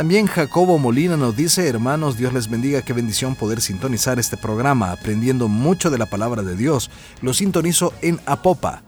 [0.00, 4.92] También Jacobo Molina nos dice, hermanos, Dios les bendiga, qué bendición poder sintonizar este programa,
[4.92, 6.90] aprendiendo mucho de la palabra de Dios.
[7.20, 8.82] Lo sintonizo en Apopa.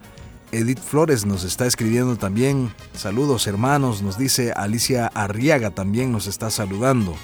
[0.53, 2.73] Edith Flores nos está escribiendo también.
[2.95, 7.15] Saludos hermanos, nos dice Alicia Arriaga también nos está saludando.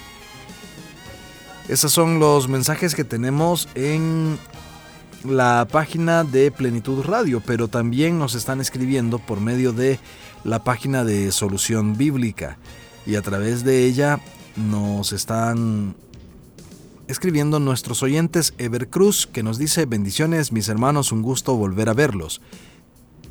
[1.66, 4.38] Esos son los mensajes que tenemos en
[5.24, 9.98] la página de Plenitud Radio, pero también nos están escribiendo por medio de
[10.44, 12.58] la página de Solución Bíblica
[13.08, 14.20] y a través de ella
[14.54, 15.96] nos están
[17.06, 21.94] escribiendo nuestros oyentes Ever Cruz que nos dice bendiciones mis hermanos, un gusto volver a
[21.94, 22.42] verlos.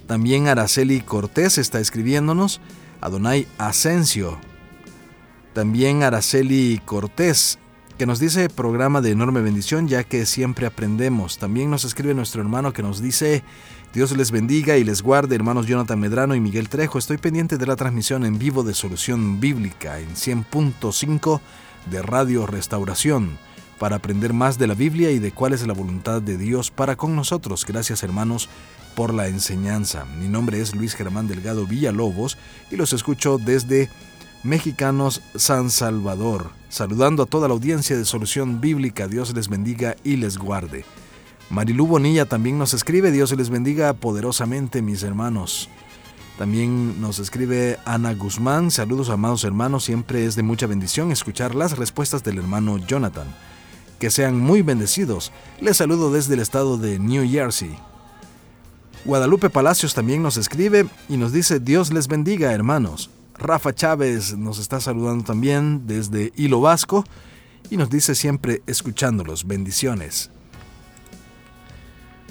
[0.07, 2.59] También Araceli Cortés está escribiéndonos,
[3.01, 4.39] Adonai Asensio.
[5.53, 7.59] También Araceli Cortés,
[7.99, 11.37] que nos dice programa de enorme bendición ya que siempre aprendemos.
[11.37, 13.43] También nos escribe nuestro hermano que nos dice,
[13.93, 16.99] Dios les bendiga y les guarde, hermanos Jonathan Medrano y Miguel Trejo.
[16.99, 21.39] Estoy pendiente de la transmisión en vivo de Solución Bíblica en 100.5
[21.89, 23.37] de Radio Restauración
[23.79, 26.95] para aprender más de la Biblia y de cuál es la voluntad de Dios para
[26.95, 27.65] con nosotros.
[27.65, 28.49] Gracias hermanos
[28.95, 30.05] por la enseñanza.
[30.19, 32.37] Mi nombre es Luis Germán Delgado Villalobos
[32.69, 33.89] y los escucho desde
[34.43, 39.07] Mexicanos San Salvador, saludando a toda la audiencia de Solución Bíblica.
[39.07, 40.83] Dios les bendiga y les guarde.
[41.49, 45.69] Marilú Bonilla también nos escribe, Dios les bendiga poderosamente mis hermanos.
[46.37, 51.77] También nos escribe Ana Guzmán, saludos amados hermanos, siempre es de mucha bendición escuchar las
[51.77, 53.27] respuestas del hermano Jonathan.
[53.97, 55.31] Que sean muy bendecidos.
[55.59, 57.75] Les saludo desde el estado de New Jersey.
[59.05, 63.09] Guadalupe Palacios también nos escribe y nos dice Dios les bendiga hermanos.
[63.35, 67.05] Rafa Chávez nos está saludando también desde Hilo Vasco
[67.69, 69.47] y nos dice siempre escuchándolos.
[69.47, 70.29] Bendiciones.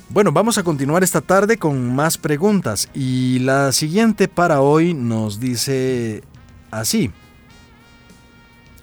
[0.08, 5.40] Bueno, vamos a continuar esta tarde con más preguntas y la siguiente para hoy nos
[5.40, 6.22] dice
[6.70, 7.10] así.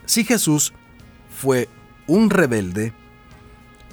[0.05, 0.73] Si Jesús
[1.33, 1.69] fue
[2.07, 2.91] un rebelde,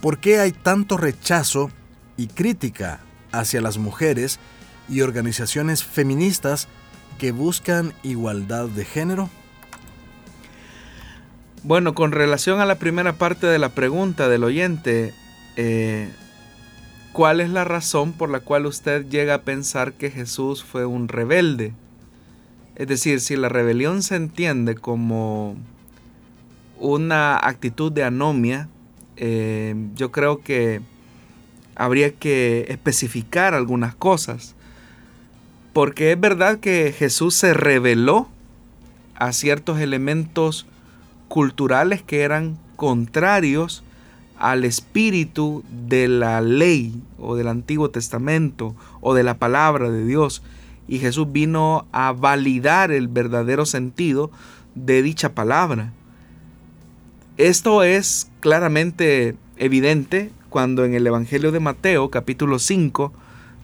[0.02, 1.70] ¿por qué hay tanto rechazo
[2.16, 2.98] y crítica
[3.30, 4.40] hacia las mujeres
[4.88, 6.66] y organizaciones feministas
[7.16, 9.30] que buscan igualdad de género?
[11.62, 15.14] Bueno, con relación a la primera parte de la pregunta del oyente,
[15.54, 16.10] eh,
[17.12, 21.08] ¿cuál es la razón por la cual usted llega a pensar que Jesús fue un
[21.08, 21.72] rebelde?
[22.76, 25.56] Es decir, si la rebelión se entiende como
[26.78, 28.68] una actitud de anomia,
[29.16, 30.80] eh, yo creo que
[31.74, 34.54] habría que especificar algunas cosas.
[35.72, 38.28] Porque es verdad que Jesús se reveló
[39.14, 40.66] a ciertos elementos
[41.28, 43.84] culturales que eran contrarios
[44.40, 50.42] al espíritu de la ley o del Antiguo Testamento o de la palabra de Dios.
[50.88, 54.30] Y Jesús vino a validar el verdadero sentido
[54.74, 55.92] de dicha palabra.
[57.36, 63.12] Esto es claramente evidente cuando en el Evangelio de Mateo capítulo 5,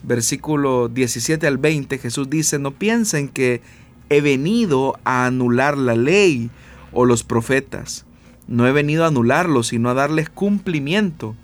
[0.03, 3.61] versículo 17 al 20, Jesús dice, no piensen que
[4.09, 6.49] he venido a anular la ley
[6.91, 8.06] o los profetas.
[8.47, 11.35] No he venido a anularlos, sino a darles cumplimiento.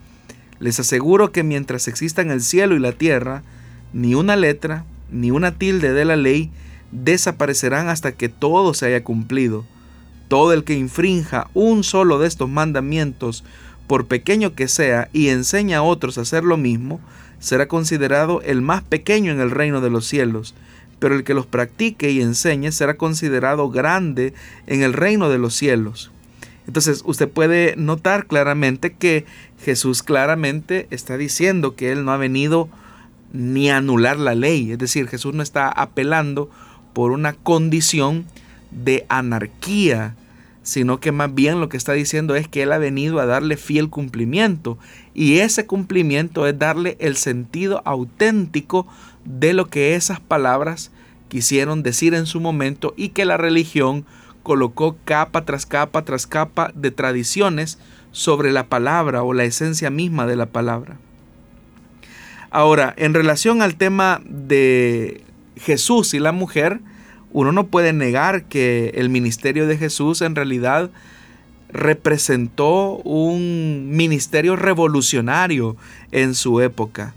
[0.59, 3.43] Les aseguro que mientras existan el cielo y la tierra,
[3.91, 6.49] ni una letra, ni una tilde de la ley
[6.91, 9.65] desaparecerán hasta que todo se haya cumplido.
[10.29, 13.43] Todo el que infrinja un solo de estos mandamientos
[13.87, 17.01] por pequeño que sea, y enseña a otros a hacer lo mismo,
[17.39, 20.55] será considerado el más pequeño en el reino de los cielos,
[20.99, 24.33] pero el que los practique y enseñe será considerado grande
[24.67, 26.12] en el reino de los cielos.
[26.67, 29.25] Entonces usted puede notar claramente que
[29.63, 32.69] Jesús claramente está diciendo que Él no ha venido
[33.31, 36.49] ni a anular la ley, es decir, Jesús no está apelando
[36.93, 38.25] por una condición
[38.71, 40.15] de anarquía
[40.63, 43.57] sino que más bien lo que está diciendo es que Él ha venido a darle
[43.57, 44.77] fiel cumplimiento.
[45.13, 48.87] Y ese cumplimiento es darle el sentido auténtico
[49.25, 50.91] de lo que esas palabras
[51.27, 54.05] quisieron decir en su momento y que la religión
[54.43, 57.79] colocó capa tras capa tras capa de tradiciones
[58.11, 60.97] sobre la palabra o la esencia misma de la palabra.
[62.51, 65.23] Ahora, en relación al tema de
[65.55, 66.81] Jesús y la mujer,
[67.31, 70.91] uno no puede negar que el ministerio de Jesús en realidad
[71.69, 75.75] representó un ministerio revolucionario
[76.11, 77.15] en su época.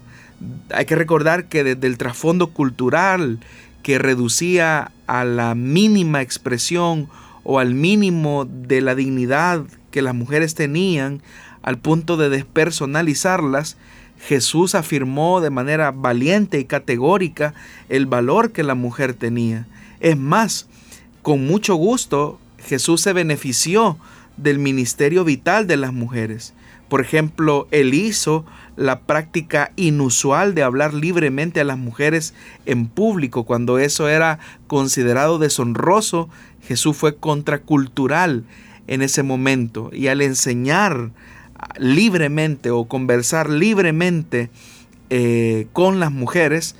[0.73, 3.39] Hay que recordar que desde el trasfondo cultural
[3.87, 7.07] que reducía a la mínima expresión
[7.45, 11.21] o al mínimo de la dignidad que las mujeres tenían
[11.61, 13.77] al punto de despersonalizarlas,
[14.19, 17.53] Jesús afirmó de manera valiente y categórica
[17.87, 19.67] el valor que la mujer tenía.
[20.01, 20.67] Es más,
[21.21, 23.97] con mucho gusto Jesús se benefició
[24.35, 26.53] del ministerio vital de las mujeres,
[26.89, 28.45] Por ejemplo, él hizo
[28.77, 32.33] la práctica inusual de hablar libremente a las mujeres
[32.65, 36.29] en público, cuando eso era considerado deshonroso,
[36.61, 38.45] Jesús fue contracultural
[38.87, 39.89] en ese momento.
[39.91, 41.11] Y al enseñar
[41.77, 44.49] libremente o conversar libremente
[45.09, 46.75] eh, con las mujeres,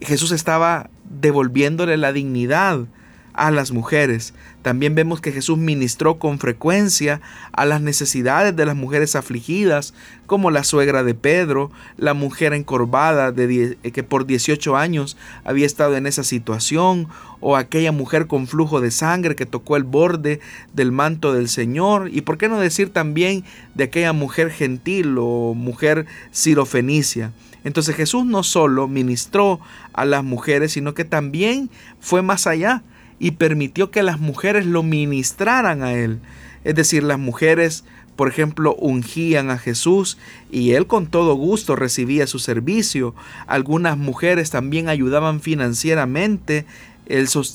[0.00, 0.88] Jesús estaba
[1.20, 2.86] devolviéndole la dignidad
[3.34, 4.32] a las mujeres.
[4.62, 7.20] También vemos que Jesús ministró con frecuencia
[7.52, 9.92] a las necesidades de las mujeres afligidas,
[10.26, 15.96] como la suegra de Pedro, la mujer encorvada de que por 18 años había estado
[15.96, 17.08] en esa situación,
[17.40, 20.40] o aquella mujer con flujo de sangre que tocó el borde
[20.72, 25.52] del manto del Señor, y por qué no decir también de aquella mujer gentil o
[25.54, 27.32] mujer sirofenicia.
[27.64, 29.58] Entonces Jesús no solo ministró
[29.92, 32.82] a las mujeres, sino que también fue más allá
[33.18, 36.18] y permitió que las mujeres lo ministraran a él.
[36.64, 37.84] Es decir, las mujeres,
[38.16, 40.18] por ejemplo, ungían a Jesús
[40.50, 43.14] y él con todo gusto recibía su servicio.
[43.46, 46.66] Algunas mujeres también ayudaban financieramente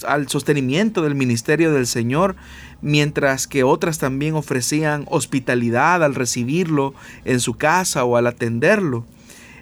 [0.07, 2.36] al sostenimiento del ministerio del Señor,
[2.82, 6.93] mientras que otras también ofrecían hospitalidad al recibirlo
[7.26, 9.05] en su casa o al atenderlo.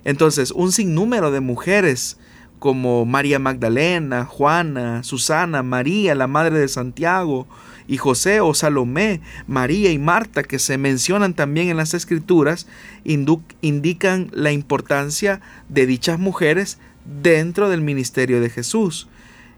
[0.04, 2.18] Entonces, un sinnúmero de mujeres
[2.60, 7.48] como María Magdalena, Juana, Susana, María, la madre de Santiago,
[7.88, 12.68] y José o Salomé, María y Marta, que se mencionan también en las escrituras,
[13.06, 16.80] indican la importancia de dichas mujeres
[17.22, 19.08] dentro del ministerio de Jesús.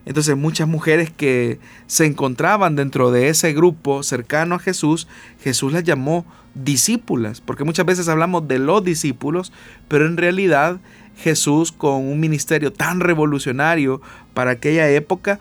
[0.06, 5.08] Entonces muchas mujeres que se encontraban dentro de ese grupo cercano a Jesús,
[5.42, 6.26] Jesús las llamó
[6.56, 9.52] discípulas, porque muchas veces hablamos de los discípulos,
[9.88, 10.80] pero en realidad
[11.22, 14.02] Jesús con un ministerio tan revolucionario
[14.34, 15.40] para aquella época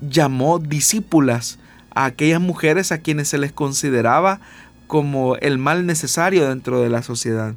[0.00, 1.58] llamó discípulas
[1.94, 4.40] a aquellas mujeres a quienes se les consideraba
[4.86, 7.54] como el mal necesario dentro de la sociedad.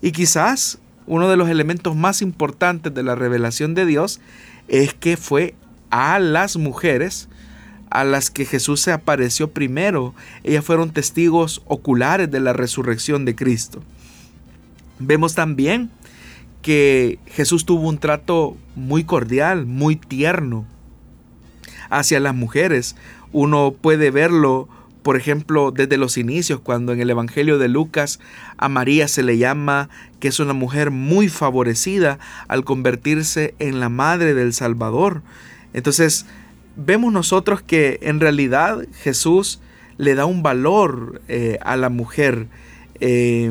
[0.00, 4.20] Y quizás uno de los elementos más importantes de la revelación de Dios
[4.68, 5.54] es que fue
[5.90, 7.28] a las mujeres
[7.90, 10.14] a las que Jesús se apareció primero.
[10.44, 13.82] Ellas fueron testigos oculares de la resurrección de Cristo.
[15.00, 15.90] Vemos también
[16.62, 20.66] que Jesús tuvo un trato muy cordial, muy tierno
[21.88, 22.96] hacia las mujeres.
[23.32, 24.68] Uno puede verlo,
[25.02, 28.20] por ejemplo, desde los inicios, cuando en el Evangelio de Lucas
[28.58, 29.88] a María se le llama
[30.18, 35.22] que es una mujer muy favorecida al convertirse en la madre del Salvador.
[35.72, 36.26] Entonces,
[36.76, 39.60] vemos nosotros que en realidad Jesús
[39.96, 42.48] le da un valor eh, a la mujer.
[43.00, 43.50] Eh,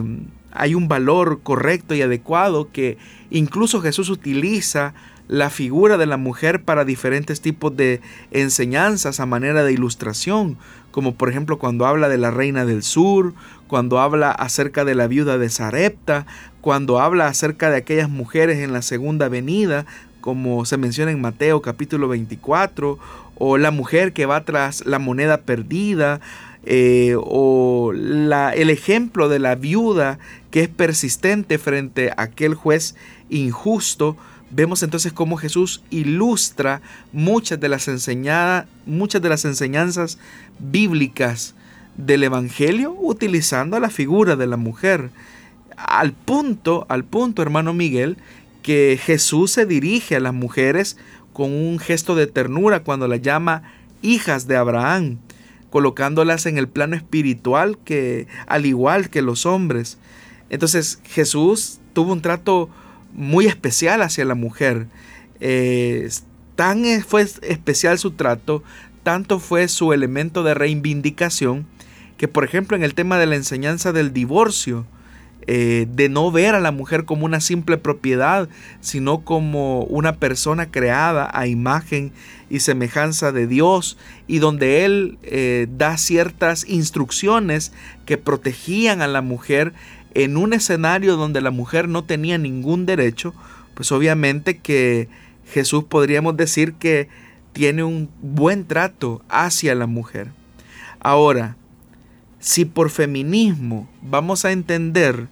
[0.51, 2.97] hay un valor correcto y adecuado que
[3.29, 4.93] incluso Jesús utiliza
[5.27, 10.57] la figura de la mujer para diferentes tipos de enseñanzas a manera de ilustración,
[10.89, 13.33] como por ejemplo cuando habla de la reina del sur,
[13.67, 16.25] cuando habla acerca de la viuda de Sarepta,
[16.61, 19.85] cuando habla acerca de aquellas mujeres en la segunda venida,
[20.19, 22.97] como se menciona en Mateo capítulo 24,
[23.35, 26.19] o la mujer que va tras la moneda perdida,
[26.66, 30.20] eh, o el ejemplo de la viuda
[30.51, 32.95] que es persistente frente a aquel juez
[33.30, 34.18] injusto,
[34.51, 36.82] vemos entonces cómo Jesús ilustra
[37.14, 37.88] muchas de las,
[38.86, 40.18] muchas de las enseñanzas
[40.60, 41.55] bíblicas
[41.97, 45.10] del Evangelio utilizando la figura de la mujer.
[45.78, 48.18] Al punto, al punto, hermano Miguel,
[48.64, 50.97] que Jesús se dirige a las mujeres
[51.32, 53.64] con un gesto de ternura cuando las llama
[54.01, 55.20] hijas de Abraham
[55.70, 59.97] colocándolas en el plano espiritual que al igual que los hombres.
[60.49, 62.70] Entonces Jesús tuvo un trato
[63.13, 64.88] muy especial hacia la mujer.
[65.39, 66.09] Eh,
[66.55, 68.63] tan fue especial su trato,
[69.03, 71.65] tanto fue su elemento de reivindicación,
[72.17, 74.86] que por ejemplo en el tema de la enseñanza del divorcio,
[75.51, 78.47] eh, de no ver a la mujer como una simple propiedad,
[78.81, 82.11] sino como una persona creada a imagen
[82.51, 83.97] y semejanza de Dios
[84.27, 87.71] y donde Él eh, da ciertas instrucciones
[88.05, 89.73] que protegían a la mujer
[90.13, 93.33] en un escenario donde la mujer no tenía ningún derecho,
[93.73, 95.09] pues obviamente que
[95.51, 97.09] Jesús podríamos decir que
[97.53, 100.27] tiene un buen trato hacia la mujer.
[100.99, 101.55] Ahora,
[102.37, 105.27] si por feminismo vamos a entender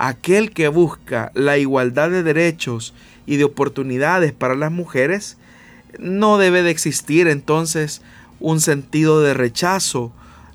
[0.00, 2.94] aquel que busca la igualdad de derechos
[3.26, 5.36] y de oportunidades para las mujeres,
[5.98, 8.00] no debe de existir entonces
[8.40, 10.10] un sentido de rechazo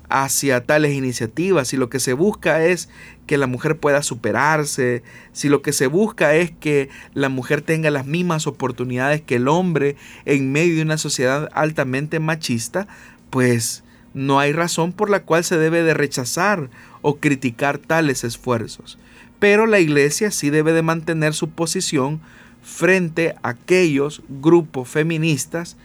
[0.08, 1.68] hacia tales iniciativas.
[1.68, 2.88] Si lo que se busca es
[3.28, 7.92] que la mujer pueda superarse, si lo que se busca es que la mujer tenga
[7.92, 9.94] las mismas oportunidades que el hombre
[10.24, 12.88] en medio de una sociedad altamente machista,
[13.30, 16.70] pues No hay razón por la cual se debe de rechazar
[17.02, 18.98] o criticar tales esfuerzos,
[19.38, 22.20] pero la Iglesia sí debe de mantener su posición
[22.62, 25.76] frente a aquellos grupos feministas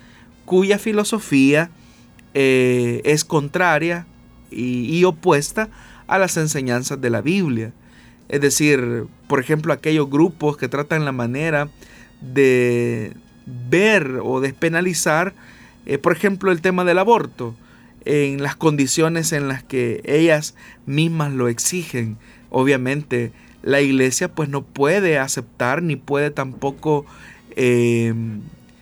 [0.46, 1.70] cuya filosofía
[2.34, 4.06] eh, es contraria
[4.50, 5.70] y, opuesta
[6.08, 7.72] a las enseñanzas de la Biblia.
[8.28, 11.70] Es decir, por ejemplo, aquellos grupos que tratan la manera
[12.20, 13.14] de
[13.46, 15.34] ver o despenalizar,
[15.86, 17.56] eh, por ejemplo, el tema del aborto,
[18.04, 22.18] en las condiciones en las que ellas mismas lo exigen.
[22.52, 23.32] Obviamente,
[23.64, 27.06] la iglesia pues no puede aceptar ni puede tampoco
[27.56, 28.14] eh,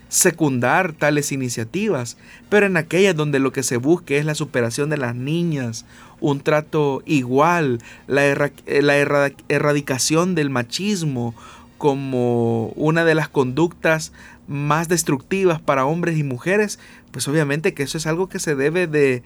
[0.09, 2.17] secundar tales iniciativas,
[2.49, 5.85] pero en aquellas donde lo que se busque es la superación de las niñas,
[6.19, 11.35] un trato igual, la, eh, erradicación del machismo
[11.77, 14.11] como una de las conductas
[14.47, 16.79] más destructivas para hombres y mujeres,
[17.11, 19.23] pues obviamente que eso es algo que se debe de,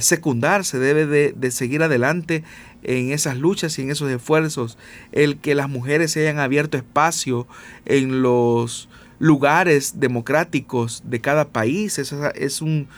[0.00, 2.42] secundar, se debe de, de, seguir adelante
[2.84, 4.78] en esas luchas y en esos esfuerzos.
[5.12, 7.46] El que las mujeres se hayan abierto espacio
[7.84, 11.98] en los lugares democráticos de cada país.
[11.98, 12.88] Eso es un,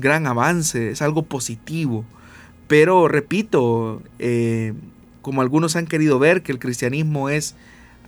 [0.00, 2.04] gran avance, es algo positivo.
[2.66, 4.72] Pero repito, eh,
[5.20, 7.54] como algunos han querido ver que el cristianismo es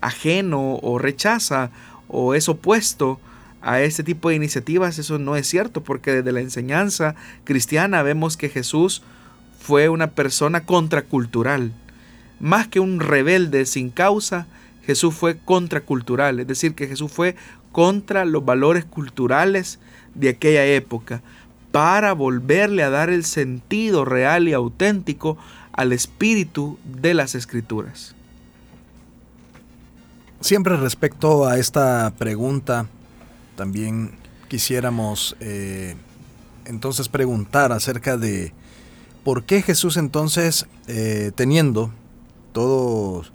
[0.01, 1.71] ajeno o rechaza
[2.09, 3.21] o es opuesto
[3.63, 8.37] a este tipo de iniciativas, eso no es cierto, porque desde la enseñanza cristiana vemos
[8.37, 9.03] que Jesús
[9.65, 11.73] fue una persona contracultural.
[12.39, 14.47] Más que un rebelde sin causa,
[14.85, 17.35] Jesús fue contracultural, es decir, que Jesús fue
[17.73, 19.79] contra los valores culturales
[20.15, 21.23] de aquella época
[21.73, 25.39] para volverle a dar el sentido real y auténtico
[25.73, 28.15] al espíritu de las escrituras.
[30.41, 32.87] Siempre respecto a esta pregunta,
[33.57, 34.13] también
[34.49, 35.97] quisiéramos eh,
[36.67, 38.53] entonces preguntar acerca de
[39.25, 41.91] por qué Jesús entonces, eh, teniendo
[42.53, 43.33] todos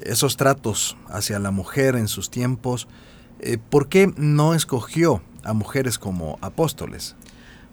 [0.00, 2.88] esos tratos hacia la mujer en sus tiempos,
[3.38, 7.16] eh, ¿por qué no escogió a mujeres como apóstoles?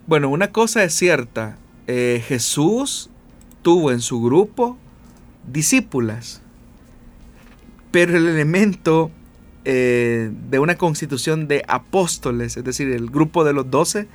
[0.06, 3.10] Bueno, una cosa es cierta, eh, Jesús
[3.62, 4.76] tuvo en su grupo
[5.50, 6.42] discípulas,
[7.90, 9.10] pero el elemento
[9.64, 14.08] de una constitución de apóstoles, es decir, el grupo de los doce,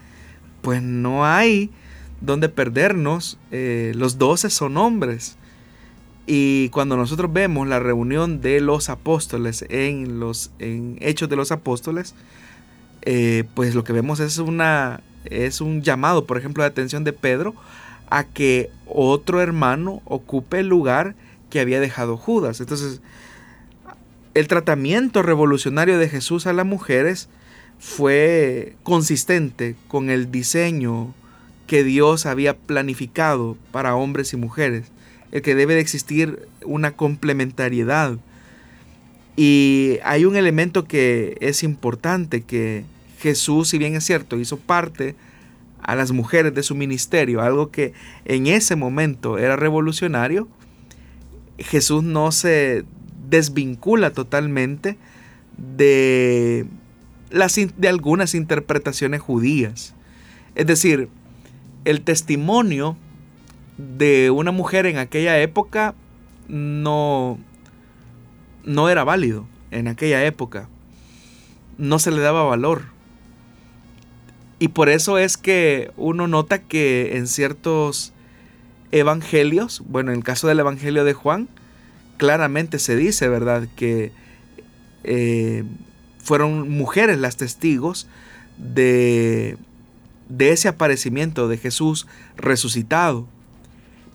[0.64, 1.70] pues no hay
[2.24, 5.38] donde perdernos, los doce son hombres.
[6.26, 11.52] Y cuando nosotros vemos la reunión de los apóstoles en los en Hechos de los
[11.52, 12.16] Apóstoles,
[13.02, 17.12] eh, pues lo que vemos es, una, es un llamado, por ejemplo, de atención de
[17.12, 17.54] Pedro
[18.10, 21.16] a que otro hermano ocupe el lugar
[21.50, 22.62] que había dejado Judas.
[22.62, 23.02] Entonces,
[24.34, 27.28] el tratamiento revolucionario de Jesús a las mujeres
[27.80, 31.14] fue consistente con el diseño
[31.74, 34.92] que Dios había planificado para hombres y mujeres
[35.32, 38.20] el que debe de existir una complementariedad.
[39.36, 42.86] Y hay un elemento que es importante, que
[43.18, 45.16] Jesús, si bien es cierto, hizo parte
[45.82, 47.94] a las mujeres de su ministerio, algo que
[48.26, 50.48] en ese momento era revolucionario,
[51.58, 52.86] Jesús no se
[53.28, 54.96] desvincula totalmente
[55.58, 56.68] de,
[57.32, 59.96] las, de algunas interpretaciones judías.
[60.54, 61.10] Es decir,
[61.86, 62.98] el testimonio
[63.78, 65.96] de una mujer en aquella época
[66.48, 67.40] no,
[68.64, 70.70] no era válido en aquella época.
[71.78, 72.84] No se le daba valor.
[74.60, 78.14] Y por eso es que uno nota que en ciertos
[78.92, 81.50] evangelios, bueno, en el caso del evangelio de Juan,
[82.18, 84.12] claramente se dice, ¿verdad?, que
[85.04, 85.64] eh,
[86.20, 88.08] fueron mujeres las testigos
[88.58, 89.58] de,
[90.34, 93.28] de ese aparecimiento de Jesús resucitado.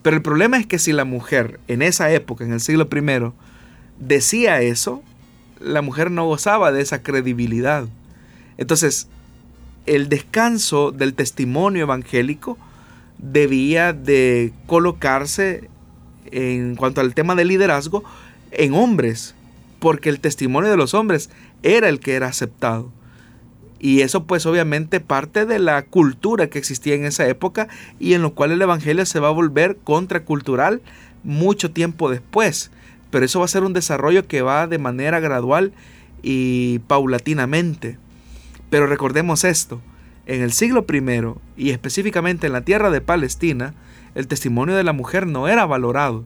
[0.01, 3.31] Pero el problema es que si la mujer en esa época, en el siglo I,
[3.99, 5.01] decía eso,
[5.61, 7.87] la mujer no gozaba de esa credibilidad.
[8.57, 9.07] Entonces,
[9.85, 12.57] el descanso del testimonio evangélico
[13.17, 15.69] debía de colocarse
[16.31, 18.03] en cuanto al tema del liderazgo
[18.51, 19.35] en hombres,
[19.79, 21.29] porque el testimonio de los hombres
[21.63, 22.91] era el que era aceptado.
[23.79, 27.69] Y eso pues obviamente parte de la cultura que existía en esa época
[27.99, 30.81] y en lo cual el Evangelio se va a volver contracultural
[31.23, 32.71] mucho tiempo después.
[33.09, 35.71] Pero eso va a ser un desarrollo que va de manera gradual
[36.21, 37.97] y paulatinamente.
[38.69, 39.81] Pero recordemos esto,
[40.25, 43.73] en el siglo I y específicamente en la tierra de Palestina,
[44.13, 46.25] el testimonio de la mujer no era valorado.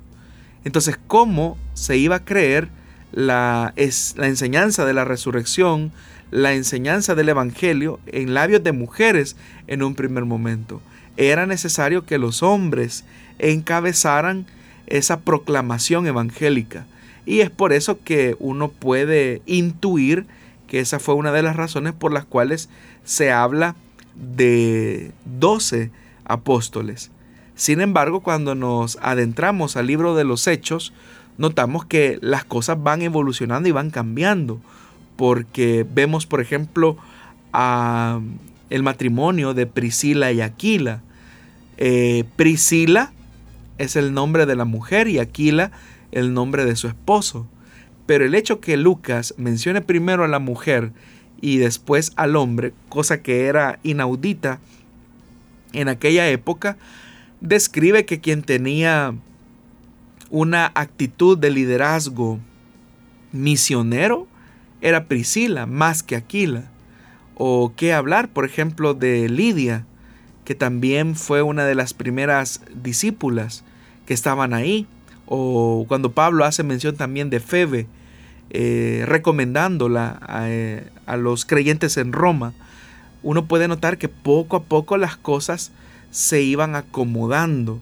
[0.65, 2.69] Entonces, ¿cómo se iba a creer
[3.11, 5.91] la, es, la enseñanza de la resurrección,
[6.33, 9.35] la enseñanza del Evangelio en labios de mujeres
[9.67, 10.81] en un primer momento.
[11.15, 13.05] era necesario que los hombres
[13.37, 14.47] encabezaran
[14.87, 16.87] esa proclamación evangélica.
[17.27, 20.25] Y es por eso que uno puede intuir
[20.67, 22.67] que esa fue una de las razones por las cuales
[23.03, 23.75] se habla
[24.15, 25.91] de doce
[26.25, 27.11] apóstoles.
[27.53, 30.93] Sin embargo, cuando nos adentramos al libro de los hechos,
[31.37, 34.59] notamos que las cosas van evolucionando y van cambiando,
[35.15, 36.97] porque vemos, por ejemplo,
[38.69, 41.01] el matrimonio de Priscila y Aquila.
[41.77, 43.11] Eh, Priscila
[43.77, 45.71] es el nombre de la mujer y Aquila
[46.11, 47.47] el nombre de su esposo.
[48.05, 50.91] Pero el hecho que Lucas mencione primero a la mujer
[51.41, 54.59] y después al hombre, cosa que era inaudita
[55.73, 56.77] en aquella época,
[57.41, 59.15] describe que quien tenía
[60.29, 62.39] una actitud de liderazgo
[63.31, 64.27] misionero
[64.83, 66.65] era Priscila más que Aquila.
[67.35, 69.87] O qué hablar, por ejemplo, de Lidia,
[70.45, 73.63] que también fue una de las primeras discípulas
[74.05, 74.85] que estaban ahí.
[75.25, 77.87] O cuando Pablo hace mención también de Febe,
[78.49, 82.53] eh, recomendándola eh, a, los creyentes en Roma,
[83.23, 85.71] uno puede notar que poco a poco las cosas
[86.11, 87.79] se iban acomodando.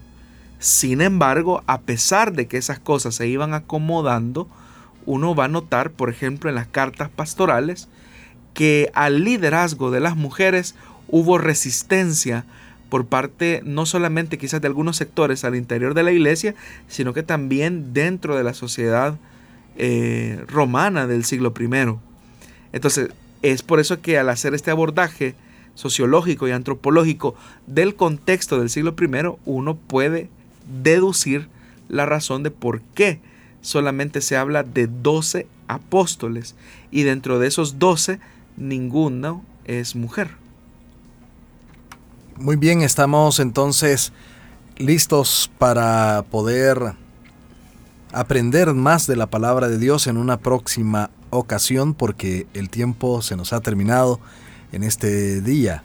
[0.60, 4.48] Sin embargo, a pesar de que esas cosas se iban acomodando,
[5.06, 7.88] uno va a notar, por ejemplo, en las cartas pastorales,
[8.54, 10.74] que al liderazgo de las mujeres
[11.08, 12.44] hubo resistencia
[12.88, 16.54] por parte no solamente quizás de algunos sectores al interior de la iglesia,
[16.88, 19.16] sino que también dentro de la sociedad
[19.78, 21.96] eh, romana del siglo I.
[22.72, 23.08] Entonces,
[23.40, 25.34] es por eso que al hacer este abordaje
[25.74, 27.34] sociológico y antropológico
[27.66, 30.28] del contexto del siglo I, uno puede
[30.82, 31.48] deducir
[31.88, 33.20] la razón de por qué
[33.62, 36.54] solamente se habla de 12 apóstoles
[36.90, 38.20] y dentro de esos 12
[38.58, 40.30] ninguno es mujer.
[42.36, 44.12] Muy bien, estamos entonces
[44.76, 46.94] listos para poder
[48.12, 53.36] aprender más de la palabra de Dios en una próxima ocasión porque el tiempo se
[53.36, 54.20] nos ha terminado
[54.72, 55.82] en este día.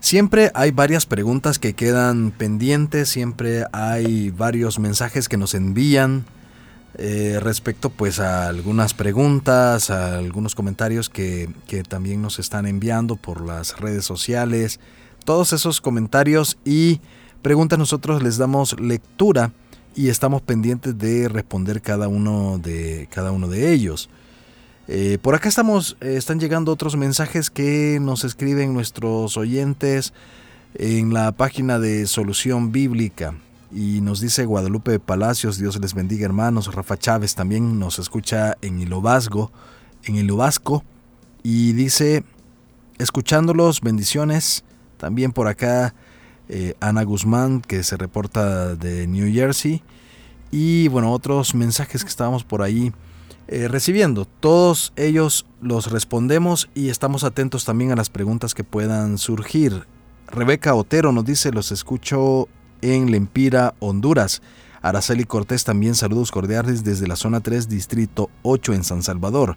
[0.00, 6.24] Siempre hay varias preguntas que quedan pendientes, siempre hay varios mensajes que nos envían
[6.98, 13.16] eh, respecto pues a algunas preguntas, a algunos comentarios que, que también nos están enviando
[13.16, 14.80] por las redes sociales.
[15.24, 17.00] Todos esos comentarios y
[17.42, 19.52] preguntas nosotros les damos lectura
[19.94, 24.10] y estamos pendientes de responder cada uno de, cada uno de ellos.
[24.88, 30.12] Eh, por acá estamos, eh, están llegando otros mensajes que nos escriben nuestros oyentes
[30.74, 33.34] en la página de Solución Bíblica.
[33.72, 36.72] Y nos dice Guadalupe Palacios, Dios les bendiga hermanos.
[36.74, 39.50] Rafa Chávez también nos escucha en Ilobasgo,
[40.04, 40.84] en Ilobasco.
[41.42, 42.24] Y dice,
[42.98, 44.64] escuchándolos, bendiciones.
[44.96, 45.94] También por acá
[46.48, 49.82] eh, Ana Guzmán, que se reporta de New Jersey.
[50.50, 52.92] Y bueno, otros mensajes que estábamos por ahí
[53.48, 54.24] eh, recibiendo.
[54.24, 59.86] Todos ellos los respondemos y estamos atentos también a las preguntas que puedan surgir.
[60.28, 62.48] Rebeca Otero nos dice, los escucho
[62.82, 64.42] en Lempira, Honduras.
[64.82, 69.56] Araceli Cortés también saludos cordiales desde la zona 3, distrito 8 en San Salvador.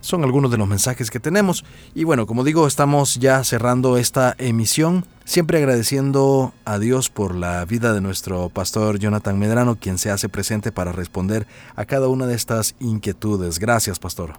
[0.00, 1.64] Son algunos de los mensajes que tenemos.
[1.94, 5.04] Y bueno, como digo, estamos ya cerrando esta emisión.
[5.24, 10.28] Siempre agradeciendo a Dios por la vida de nuestro pastor Jonathan Medrano, quien se hace
[10.28, 13.58] presente para responder a cada una de estas inquietudes.
[13.58, 14.34] Gracias, pastor.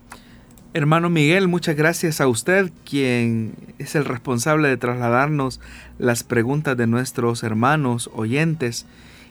[0.76, 5.60] Hermano Miguel, muchas gracias a usted, quien es el responsable de trasladarnos
[5.98, 8.86] las preguntas de nuestros hermanos oyentes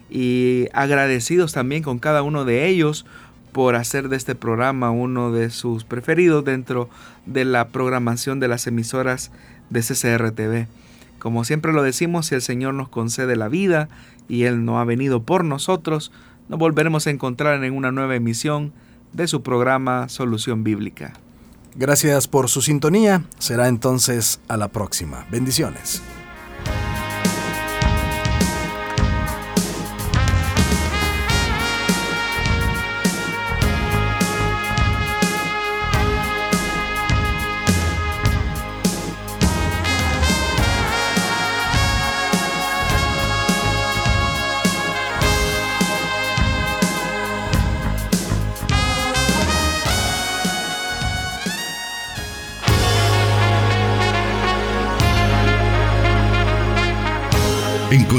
[0.09, 3.05] y agradecidos también con cada uno de ellos
[3.53, 6.89] por hacer de este programa uno de sus preferidos dentro
[7.25, 9.31] de la programación de las emisoras
[9.69, 10.67] de CCRTV.
[11.19, 13.87] Como siempre lo decimos, si el Señor nos concede la vida
[14.27, 16.11] y Él no ha venido por nosotros,
[16.49, 18.73] nos volveremos a encontrar en una nueva emisión
[19.13, 21.13] de su programa Solución Bíblica.
[21.75, 23.23] Gracias por su sintonía.
[23.37, 25.25] Será entonces a la próxima.
[25.31, 26.01] Bendiciones.